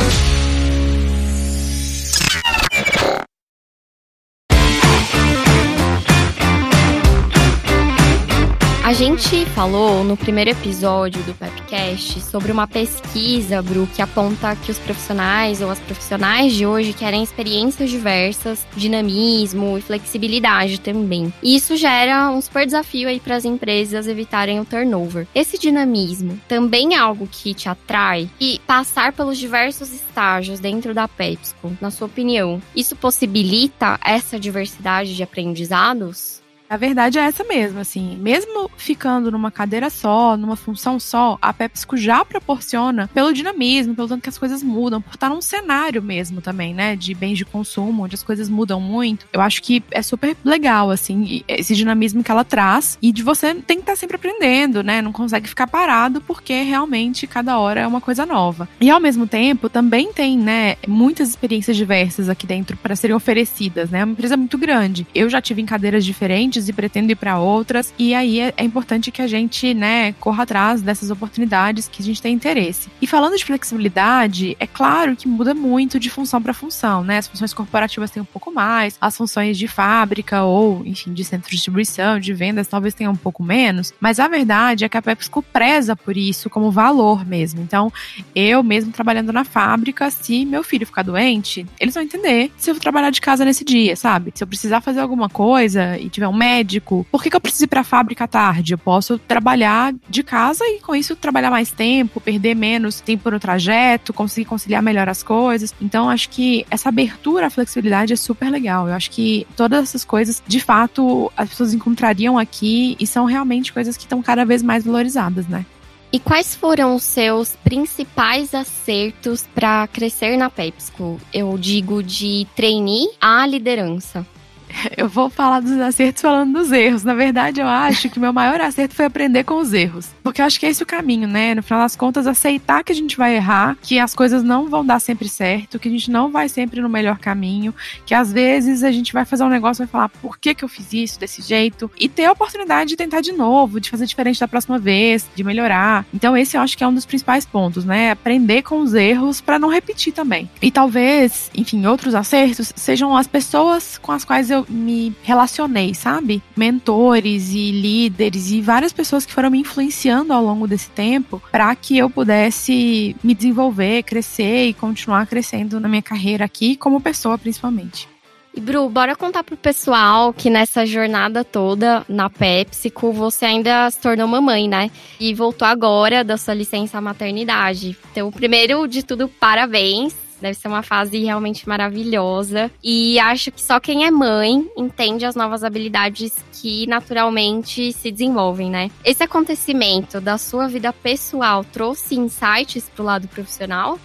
Gente 9.00 9.47
falou 9.54 10.04
no 10.04 10.14
primeiro 10.14 10.50
episódio 10.50 11.23
do 11.23 11.33
Pepcast 11.33 12.21
sobre 12.21 12.52
uma 12.52 12.69
pesquisa, 12.69 13.62
Bru, 13.62 13.88
que 13.97 14.02
aponta 14.02 14.54
que 14.54 14.71
os 14.71 14.78
profissionais 14.78 15.62
ou 15.62 15.71
as 15.71 15.80
profissionais 15.80 16.52
de 16.52 16.66
hoje 16.66 16.92
querem 16.92 17.23
experiências 17.23 17.88
diversas, 17.88 18.66
dinamismo 18.76 19.78
e 19.78 19.80
flexibilidade 19.80 20.78
também. 20.78 21.33
E 21.42 21.57
isso 21.57 21.78
gera 21.78 22.28
um 22.28 22.42
super 22.42 22.66
desafio 22.66 23.09
aí 23.09 23.19
para 23.19 23.37
as 23.37 23.47
empresas 23.47 24.07
evitarem 24.07 24.61
o 24.61 24.66
turnover. 24.66 25.26
Esse 25.35 25.59
dinamismo 25.59 26.38
também 26.47 26.95
é 26.95 26.99
algo 26.99 27.26
que 27.26 27.54
te 27.54 27.71
atrai 27.71 28.28
e 28.38 28.61
passar 28.66 29.14
pelos 29.14 29.38
diversos 29.38 29.95
estágios 29.95 30.61
dentro 30.61 30.92
da 30.92 31.09
PepsiCo, 31.09 31.73
na 31.80 31.90
sua 31.90 32.07
opinião, 32.07 32.61
isso 32.76 32.95
possibilita 32.95 33.99
essa 34.04 34.38
diversidade 34.38 35.16
de 35.16 35.23
aprendizados? 35.23 36.39
A 36.71 36.77
verdade 36.77 37.19
é 37.19 37.23
essa 37.23 37.43
mesmo, 37.43 37.81
assim. 37.81 38.17
Mesmo 38.17 38.71
ficando 38.77 39.29
numa 39.29 39.50
cadeira 39.50 39.91
só, 39.91 40.37
numa 40.37 40.55
função 40.55 41.00
só, 41.00 41.37
a 41.43 41.53
PepsiCo 41.53 41.97
já 41.97 42.25
proporciona 42.25 43.11
pelo 43.12 43.33
dinamismo, 43.33 43.97
pelo 43.97 44.07
tanto 44.07 44.23
que 44.23 44.29
as 44.29 44.39
coisas 44.39 44.62
mudam, 44.62 45.03
por 45.03 45.15
estar 45.15 45.29
num 45.29 45.43
cenário 45.43 46.00
mesmo 46.00 46.41
também, 46.41 46.73
né, 46.73 46.95
de 46.95 47.12
bens 47.12 47.37
de 47.37 47.45
consumo, 47.45 48.05
onde 48.05 48.15
as 48.15 48.23
coisas 48.23 48.49
mudam 48.49 48.81
muito. 48.81 49.27
Eu 49.33 49.41
acho 49.41 49.61
que 49.65 49.83
é 49.91 50.00
super 50.00 50.37
legal, 50.45 50.93
assim, 50.93 51.43
esse 51.49 51.75
dinamismo 51.75 52.23
que 52.23 52.31
ela 52.31 52.45
traz 52.45 52.97
e 53.03 53.11
de 53.11 53.25
você 53.25 53.53
tem 53.53 53.79
que 53.79 53.83
estar 53.83 53.97
sempre 53.97 54.15
aprendendo, 54.15 54.85
né, 54.85 55.03
não 55.03 55.11
consegue 55.11 55.49
ficar 55.49 55.67
parado 55.67 56.21
porque 56.21 56.62
realmente 56.62 57.27
cada 57.27 57.59
hora 57.59 57.81
é 57.81 57.87
uma 57.87 58.00
coisa 58.00 58.25
nova. 58.25 58.69
E 58.81 58.89
ao 58.89 59.00
mesmo 59.00 59.27
tempo, 59.27 59.69
também 59.69 60.12
tem, 60.12 60.39
né, 60.39 60.77
muitas 60.87 61.31
experiências 61.31 61.77
diversas 61.77 62.29
aqui 62.29 62.47
dentro 62.47 62.77
para 62.77 62.95
serem 62.95 63.17
oferecidas, 63.17 63.91
né, 63.91 63.99
é 63.99 64.05
uma 64.05 64.12
empresa 64.12 64.37
muito 64.37 64.57
grande. 64.57 65.05
Eu 65.12 65.29
já 65.29 65.41
tive 65.41 65.61
em 65.61 65.67
cadeiras 65.67 66.05
diferentes 66.05 66.60
e 66.69 66.73
pretendo 66.73 67.11
ir 67.11 67.17
para 67.17 67.38
outras. 67.38 67.93
E 67.99 68.14
aí 68.14 68.40
é, 68.40 68.55
é, 68.57 68.64
importante 68.64 69.11
que 69.11 69.23
a 69.23 69.26
gente, 69.26 69.75
né, 69.75 70.12
corra 70.14 70.43
atrás 70.43 70.83
dessas 70.83 71.11
oportunidades 71.11 71.88
que 71.88 72.02
a 72.02 72.05
gente 72.05 72.21
tem 72.21 72.35
interesse. 72.35 72.88
E 73.00 73.07
falando 73.07 73.37
de 73.37 73.45
flexibilidade, 73.45 74.57
é 74.59 74.67
claro 74.67 75.17
que 75.17 75.29
muda 75.29 75.55
muito 75.55 75.99
de 75.99 76.11
função 76.11 76.40
para 76.40 76.55
função, 76.55 77.02
né? 77.05 77.19
As 77.19 77.29
funções 77.29 77.52
corporativas 77.52 78.11
têm 78.11 78.23
um 78.23 78.26
pouco 78.26 78.52
mais, 78.52 78.97
as 79.00 79.17
funções 79.17 79.59
de 79.59 79.69
fábrica 79.69 80.43
ou, 80.43 80.85
enfim, 80.87 81.12
de 81.12 81.25
centro 81.25 81.49
de 81.49 81.57
distribuição, 81.57 82.19
de 82.19 82.33
vendas, 82.33 82.69
talvez 82.69 82.95
tenham 82.95 83.12
um 83.12 83.17
pouco 83.17 83.43
menos. 83.43 83.93
Mas 84.00 84.19
a 84.21 84.29
verdade 84.29 84.85
é 84.85 84.88
que 84.88 84.97
a 84.97 85.02
PepsiCo 85.02 85.43
preza 85.43 85.97
por 85.97 86.17
isso 86.17 86.49
como 86.50 86.71
valor 86.71 87.26
mesmo. 87.26 87.61
Então, 87.61 87.93
eu 88.35 88.62
mesmo 88.62 88.93
trabalhando 88.93 89.33
na 89.33 89.45
fábrica, 89.45 90.11
se 90.11 90.45
meu 90.45 90.62
filho 90.62 90.87
ficar 90.87 91.02
doente, 91.02 91.67
eles 91.79 91.95
vão 91.95 92.02
entender 92.02 92.50
se 92.57 92.71
eu 92.71 92.75
vou 92.75 92.81
trabalhar 92.81 93.11
de 93.11 93.21
casa 93.21 93.45
nesse 93.45 93.64
dia, 93.64 93.97
sabe? 93.97 94.33
Se 94.35 94.43
eu 94.43 94.49
precisar 94.49 94.81
fazer 94.81 95.00
alguma 95.00 95.29
coisa 95.29 95.99
e 95.99 96.09
tiver 96.09 96.29
um 96.29 96.33
médico 96.33 96.50
médico. 96.50 97.07
Por 97.11 97.23
que, 97.23 97.30
que 97.30 97.37
eu 97.37 97.40
preciso 97.40 97.64
ir 97.64 97.69
para 97.69 97.80
a 97.80 97.85
fábrica 97.85 98.26
tarde? 98.26 98.75
Eu 98.75 98.78
posso 98.78 99.19
trabalhar 99.19 99.95
de 100.09 100.23
casa 100.23 100.64
e 100.66 100.80
com 100.80 100.95
isso 100.95 101.14
trabalhar 101.14 101.50
mais 101.50 101.71
tempo, 101.71 102.21
perder 102.21 102.54
menos 102.54 103.00
tempo 103.00 103.30
no 103.30 103.38
trajeto, 103.38 104.12
conseguir 104.12 104.47
conciliar 104.47 104.83
melhor 104.83 105.09
as 105.09 105.23
coisas. 105.23 105.75
Então 105.80 106.11
acho 106.11 106.28
que 106.28 106.66
essa 106.71 106.88
abertura 106.88 107.47
à 107.47 107.50
flexibilidade 107.50 108.12
é 108.12 108.16
super 108.16 108.50
legal. 108.50 108.88
Eu 108.88 108.95
acho 108.95 109.11
que 109.11 109.47
todas 109.57 109.83
essas 109.85 110.04
coisas, 110.04 110.42
de 110.47 110.61
fato, 110.61 111.33
as 111.37 111.49
pessoas 111.49 111.73
encontrariam 111.73 112.38
aqui 112.38 112.97
e 112.99 113.07
são 113.07 113.25
realmente 113.25 113.73
coisas 113.73 113.97
que 113.97 114.04
estão 114.04 114.23
cada 114.23 114.45
vez 114.45 114.62
mais 114.62 114.85
valorizadas, 114.85 115.47
né? 115.47 115.64
E 116.12 116.19
quais 116.19 116.57
foram 116.57 116.97
os 116.97 117.04
seus 117.04 117.54
principais 117.62 118.52
acertos 118.52 119.47
para 119.54 119.87
crescer 119.87 120.37
na 120.37 120.50
PepsiCo? 120.50 121.21
Eu 121.33 121.57
digo 121.57 122.02
de 122.02 122.49
trainee 122.57 123.09
à 123.21 123.47
liderança. 123.47 124.26
Eu 124.97 125.09
vou 125.09 125.31
falar 125.31 125.61
dos 125.61 125.79
acertos 125.79 126.23
falando 126.23 126.53
dos 126.53 126.73
erros. 126.73 127.05
Na 127.05 127.15
verdade, 127.15 127.61
eu 127.61 127.67
acho 127.67 128.09
que 128.09 128.21
meu 128.21 128.33
maior 128.33 128.61
acerto 128.61 128.95
foi 128.95 129.05
aprender 129.05 129.45
com 129.45 129.59
os 129.59 129.73
erros. 129.73 130.09
Porque 130.23 130.41
eu 130.41 130.47
acho 130.47 130.59
que 130.59 130.67
é 130.67 130.71
esse 130.71 130.83
o 130.83 130.87
caminho, 130.87 131.29
né? 131.29 131.55
No 131.55 131.62
final 131.62 131.81
das 131.81 131.97
contas, 131.97 132.27
aceitar 132.27 132.85
que 132.85 132.93
a 132.93 132.95
gente 132.95 133.17
vai 133.17 133.37
errar, 133.37 133.77
que 133.83 133.99
as 133.99 134.15
coisas 134.15 134.43
não 134.43 134.69
vão 134.69 134.85
dar 134.85 135.00
sempre 135.00 135.29
certo, 135.29 135.79
que 135.79 135.89
a 135.89 135.91
gente 135.91 136.11
não 136.11 136.31
vai 136.31 136.49
sempre 136.49 136.81
no 136.81 136.89
melhor 136.89 137.19
caminho, 137.19 137.75
que 138.05 138.15
às 138.15 138.33
vezes 138.33 138.83
a 138.83 138.91
gente 138.91 139.12
vai 139.12 139.25
fazer 139.25 139.45
um 139.45 139.49
negócio 139.49 139.83
e 139.83 139.87
vai 139.87 139.91
falar 139.91 140.09
por 140.09 140.39
que, 140.39 140.55
que 140.55 140.65
eu 140.65 140.69
fiz 140.69 140.93
isso 140.93 141.21
desse 141.21 141.43
jeito, 141.43 141.91
e 141.99 142.09
ter 142.09 142.27
a 142.27 142.33
oportunidade 142.33 142.91
de 142.91 142.97
tentar 142.97 143.21
de 143.21 143.33
novo, 143.33 143.81
de 143.81 143.91
fazer 143.91 144.07
diferente 144.07 144.41
da 144.41 144.49
próxima 144.49 144.79
vez, 144.79 145.29
de 145.35 145.45
melhorar. 145.45 146.05
Então, 146.12 146.37
esse 146.37 146.57
eu 146.57 146.61
acho 146.61 146.77
que 146.77 146.85
é 146.85 146.89
um 146.89 146.95
dos 146.95 147.07
principais 147.07 147.45
pontos, 147.45 147.85
né? 147.85 148.11
Aprender 148.11 148.62
com 148.62 148.81
os 148.81 148.95
erros 148.95 149.41
para 149.41 149.59
não 149.59 149.69
repetir 149.69 150.12
também. 150.12 150.50
E 150.61 150.71
talvez, 150.71 151.50
enfim, 151.55 151.85
outros 151.87 152.15
acertos 152.15 152.73
sejam 152.77 153.17
as 153.17 153.27
pessoas 153.27 153.99
com 153.99 154.12
as 154.12 154.25
quais 154.25 154.50
eu 154.50 154.60
me 154.69 155.14
relacionei, 155.23 155.95
sabe? 155.95 156.43
Mentores 156.57 157.50
e 157.52 157.71
líderes 157.71 158.50
e 158.50 158.61
várias 158.61 158.93
pessoas 158.93 159.25
que 159.25 159.33
foram 159.33 159.50
me 159.50 159.59
influenciando 159.59 160.33
ao 160.33 160.45
longo 160.45 160.67
desse 160.67 160.90
tempo 160.90 161.43
para 161.50 161.75
que 161.75 161.99
eu 161.99 162.09
pudesse 162.11 163.17
me 163.23 163.35
desenvolver, 163.35 164.02
crescer 164.02 164.67
e 164.67 164.75
continuar 164.75 165.26
crescendo 165.26 165.81
na 165.81 165.88
minha 165.88 166.02
carreira 166.02 166.45
aqui, 166.45 166.76
como 166.76 167.00
pessoa 167.00 167.38
principalmente. 167.38 168.09
E 168.52 168.61
Bru, 168.61 168.88
bora 168.88 169.14
contar 169.14 169.45
pro 169.45 169.57
pessoal 169.57 170.33
que 170.33 170.50
nessa 170.50 170.85
jornada 170.85 171.45
toda 171.45 172.05
na 172.09 172.29
PepsiCo 172.29 173.12
você 173.12 173.45
ainda 173.45 173.88
se 173.90 174.00
tornou 174.00 174.26
mamãe, 174.26 174.69
né? 174.69 174.90
E 175.21 175.33
voltou 175.33 175.69
agora 175.69 176.25
da 176.25 176.37
sua 176.37 176.55
licença 176.55 177.00
maternidade. 177.00 177.97
Então, 178.11 178.31
primeiro 178.33 178.88
de 178.88 179.05
tudo, 179.05 179.29
parabéns 179.29 180.20
Deve 180.40 180.54
ser 180.54 180.68
uma 180.68 180.82
fase 180.82 181.18
realmente 181.18 181.68
maravilhosa. 181.68 182.70
E 182.82 183.18
acho 183.18 183.50
que 183.50 183.61
só 183.61 183.78
quem 183.78 184.04
é 184.04 184.11
mãe 184.11 184.66
entende 184.76 185.25
as 185.25 185.35
novas 185.35 185.62
habilidades 185.62 186.35
que 186.52 186.87
naturalmente 186.87 187.92
se 187.92 188.11
desenvolvem, 188.11 188.70
né? 188.70 188.90
Esse 189.04 189.23
acontecimento 189.23 190.20
da 190.20 190.38
sua 190.38 190.68
vida 190.68 190.92
pessoal 190.92 191.64
trouxe 191.64 192.14
insights 192.14 192.88
pro 192.94 193.04
lado 193.04 193.28
profissional? 193.28 193.99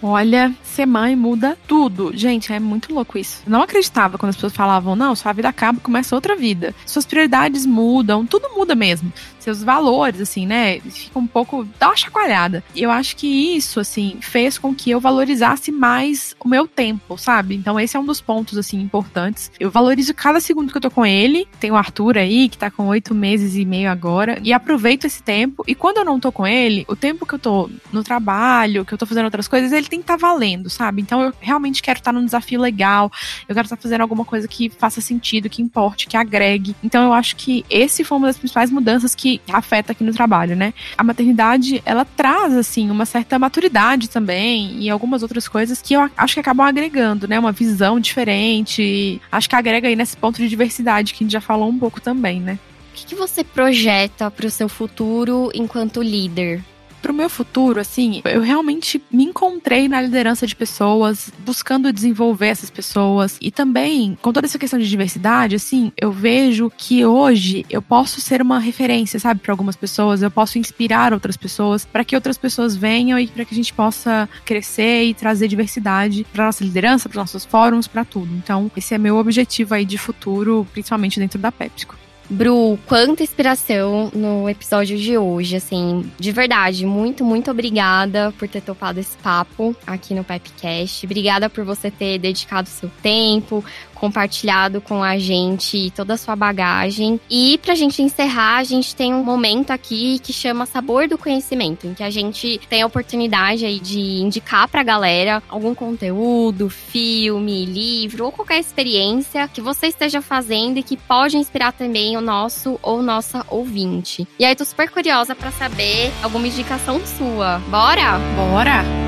Olha, 0.00 0.54
ser 0.62 0.86
mãe 0.86 1.16
muda 1.16 1.58
tudo. 1.66 2.12
Gente, 2.14 2.52
é 2.52 2.60
muito 2.60 2.94
louco 2.94 3.18
isso. 3.18 3.42
Eu 3.44 3.50
não 3.50 3.62
acreditava 3.62 4.16
quando 4.16 4.30
as 4.30 4.36
pessoas 4.36 4.54
falavam, 4.54 4.94
não, 4.94 5.14
sua 5.14 5.32
vida 5.32 5.48
acaba, 5.48 5.80
começa 5.80 6.14
outra 6.14 6.36
vida. 6.36 6.72
Suas 6.86 7.04
prioridades 7.04 7.66
mudam, 7.66 8.24
tudo 8.24 8.48
muda 8.54 8.76
mesmo 8.76 9.12
seus 9.48 9.62
valores, 9.62 10.20
assim, 10.20 10.46
né? 10.46 10.78
Fica 10.80 11.18
um 11.18 11.26
pouco. 11.26 11.66
dá 11.78 11.88
uma 11.88 11.96
chacoalhada. 11.96 12.62
Eu 12.76 12.90
acho 12.90 13.16
que 13.16 13.26
isso, 13.56 13.80
assim, 13.80 14.18
fez 14.20 14.58
com 14.58 14.74
que 14.74 14.90
eu 14.90 15.00
valorizasse 15.00 15.72
mais 15.72 16.36
o 16.38 16.46
meu 16.46 16.66
tempo, 16.66 17.16
sabe? 17.16 17.54
Então, 17.54 17.80
esse 17.80 17.96
é 17.96 18.00
um 18.00 18.04
dos 18.04 18.20
pontos, 18.20 18.58
assim, 18.58 18.78
importantes. 18.78 19.50
Eu 19.58 19.70
valorizo 19.70 20.12
cada 20.12 20.38
segundo 20.38 20.70
que 20.70 20.76
eu 20.76 20.82
tô 20.82 20.90
com 20.90 21.06
ele. 21.06 21.48
Tem 21.58 21.70
o 21.70 21.76
Arthur 21.76 22.18
aí, 22.18 22.48
que 22.48 22.58
tá 22.58 22.70
com 22.70 22.88
oito 22.88 23.14
meses 23.14 23.56
e 23.56 23.64
meio 23.64 23.90
agora. 23.90 24.38
E 24.42 24.52
aproveito 24.52 25.06
esse 25.06 25.22
tempo. 25.22 25.64
E 25.66 25.74
quando 25.74 25.98
eu 25.98 26.04
não 26.04 26.20
tô 26.20 26.30
com 26.30 26.46
ele, 26.46 26.84
o 26.86 26.94
tempo 26.94 27.24
que 27.24 27.34
eu 27.34 27.38
tô 27.38 27.70
no 27.90 28.04
trabalho, 28.04 28.84
que 28.84 28.92
eu 28.92 28.98
tô 28.98 29.06
fazendo 29.06 29.24
outras 29.24 29.48
coisas, 29.48 29.72
ele 29.72 29.88
tem 29.88 30.00
que 30.00 30.04
estar 30.04 30.18
tá 30.18 30.26
valendo, 30.28 30.68
sabe? 30.68 31.00
Então, 31.00 31.22
eu 31.22 31.32
realmente 31.40 31.82
quero 31.82 31.98
estar 31.98 32.12
tá 32.12 32.18
num 32.18 32.24
desafio 32.24 32.60
legal. 32.60 33.10
Eu 33.48 33.54
quero 33.54 33.64
estar 33.64 33.76
tá 33.76 33.82
fazendo 33.82 34.02
alguma 34.02 34.26
coisa 34.26 34.46
que 34.46 34.68
faça 34.68 35.00
sentido, 35.00 35.48
que 35.48 35.62
importe, 35.62 36.06
que 36.06 36.18
agregue. 36.18 36.76
Então, 36.84 37.02
eu 37.02 37.14
acho 37.14 37.34
que 37.34 37.64
esse 37.70 38.04
foi 38.04 38.18
uma 38.18 38.26
das 38.26 38.36
principais 38.36 38.70
mudanças 38.70 39.14
que 39.14 39.37
afeta 39.50 39.92
aqui 39.92 40.04
no 40.04 40.12
trabalho, 40.12 40.56
né? 40.56 40.74
A 40.96 41.04
maternidade, 41.04 41.82
ela 41.84 42.04
traz, 42.04 42.54
assim, 42.54 42.90
uma 42.90 43.06
certa 43.06 43.38
maturidade 43.38 44.08
também 44.08 44.80
e 44.80 44.90
algumas 44.90 45.22
outras 45.22 45.48
coisas 45.48 45.80
que 45.80 45.94
eu 45.94 46.10
acho 46.16 46.34
que 46.34 46.40
acabam 46.40 46.66
agregando, 46.66 47.28
né? 47.28 47.38
Uma 47.38 47.52
visão 47.52 48.00
diferente. 48.00 49.20
Acho 49.30 49.48
que 49.48 49.56
agrega 49.56 49.88
aí 49.88 49.96
nesse 49.96 50.16
ponto 50.16 50.38
de 50.38 50.48
diversidade 50.48 51.14
que 51.14 51.22
a 51.22 51.24
gente 51.24 51.32
já 51.32 51.40
falou 51.40 51.68
um 51.68 51.78
pouco 51.78 52.00
também, 52.00 52.40
né? 52.40 52.58
O 52.92 52.94
que, 52.94 53.06
que 53.06 53.14
você 53.14 53.44
projeta 53.44 54.30
para 54.30 54.46
o 54.46 54.50
seu 54.50 54.68
futuro 54.68 55.50
enquanto 55.54 56.02
líder? 56.02 56.62
Pro 57.08 57.14
meu 57.14 57.30
futuro, 57.30 57.80
assim, 57.80 58.20
eu 58.26 58.42
realmente 58.42 59.02
me 59.10 59.24
encontrei 59.24 59.88
na 59.88 59.98
liderança 59.98 60.46
de 60.46 60.54
pessoas, 60.54 61.32
buscando 61.38 61.90
desenvolver 61.90 62.48
essas 62.48 62.68
pessoas. 62.68 63.38
E 63.40 63.50
também, 63.50 64.18
com 64.20 64.30
toda 64.30 64.46
essa 64.46 64.58
questão 64.58 64.78
de 64.78 64.86
diversidade, 64.86 65.56
assim, 65.56 65.90
eu 65.96 66.12
vejo 66.12 66.70
que 66.76 67.06
hoje 67.06 67.64
eu 67.70 67.80
posso 67.80 68.20
ser 68.20 68.42
uma 68.42 68.58
referência, 68.58 69.18
sabe, 69.18 69.40
para 69.40 69.54
algumas 69.54 69.74
pessoas, 69.74 70.20
eu 70.20 70.30
posso 70.30 70.58
inspirar 70.58 71.14
outras 71.14 71.34
pessoas, 71.34 71.86
para 71.86 72.04
que 72.04 72.14
outras 72.14 72.36
pessoas 72.36 72.76
venham 72.76 73.18
e 73.18 73.26
para 73.26 73.46
que 73.46 73.54
a 73.54 73.56
gente 73.56 73.72
possa 73.72 74.28
crescer 74.44 75.04
e 75.04 75.14
trazer 75.14 75.48
diversidade 75.48 76.26
para 76.30 76.44
nossa 76.44 76.62
liderança, 76.62 77.08
para 77.08 77.22
nossos 77.22 77.42
fóruns, 77.42 77.88
para 77.88 78.04
tudo. 78.04 78.34
Então, 78.34 78.70
esse 78.76 78.94
é 78.94 78.98
meu 78.98 79.16
objetivo 79.16 79.72
aí 79.72 79.86
de 79.86 79.96
futuro, 79.96 80.66
principalmente 80.74 81.18
dentro 81.18 81.38
da 81.38 81.50
PepsiCo. 81.50 82.07
Bru, 82.30 82.78
quanta 82.86 83.22
inspiração 83.22 84.10
no 84.14 84.50
episódio 84.50 84.98
de 84.98 85.16
hoje, 85.16 85.56
assim, 85.56 86.12
de 86.18 86.30
verdade, 86.30 86.84
muito, 86.84 87.24
muito 87.24 87.50
obrigada 87.50 88.34
por 88.38 88.46
ter 88.46 88.60
topado 88.60 89.00
esse 89.00 89.16
papo 89.16 89.74
aqui 89.86 90.12
no 90.12 90.22
Pepcast. 90.22 91.06
Obrigada 91.06 91.48
por 91.48 91.64
você 91.64 91.90
ter 91.90 92.18
dedicado 92.18 92.68
seu 92.68 92.90
tempo, 93.02 93.64
compartilhado 93.98 94.80
com 94.80 95.02
a 95.02 95.18
gente 95.18 95.90
toda 95.90 96.14
a 96.14 96.16
sua 96.16 96.36
bagagem. 96.36 97.20
E 97.30 97.58
pra 97.58 97.74
gente 97.74 98.02
encerrar, 98.02 98.58
a 98.58 98.64
gente 98.64 98.94
tem 98.94 99.12
um 99.12 99.24
momento 99.24 99.70
aqui 99.70 100.18
que 100.20 100.32
chama 100.32 100.66
Sabor 100.66 101.08
do 101.08 101.18
Conhecimento, 101.18 101.86
em 101.86 101.94
que 101.94 102.02
a 102.02 102.10
gente 102.10 102.60
tem 102.68 102.82
a 102.82 102.86
oportunidade 102.86 103.64
aí 103.64 103.78
de 103.78 104.00
indicar 104.00 104.68
pra 104.68 104.82
galera 104.82 105.42
algum 105.48 105.74
conteúdo, 105.74 106.70
filme, 106.70 107.64
livro 107.64 108.26
ou 108.26 108.32
qualquer 108.32 108.60
experiência 108.60 109.48
que 109.48 109.60
você 109.60 109.88
esteja 109.88 110.22
fazendo 110.22 110.78
e 110.78 110.82
que 110.82 110.96
pode 110.96 111.36
inspirar 111.36 111.72
também 111.72 112.16
o 112.16 112.20
nosso 112.20 112.78
ou 112.82 113.02
nossa 113.02 113.44
ouvinte. 113.48 114.26
E 114.38 114.44
aí, 114.44 114.54
tô 114.54 114.64
super 114.64 114.90
curiosa 114.90 115.34
para 115.34 115.50
saber 115.50 116.12
alguma 116.22 116.46
indicação 116.46 117.00
sua. 117.04 117.58
Bora? 117.68 118.18
Bora! 118.36 119.07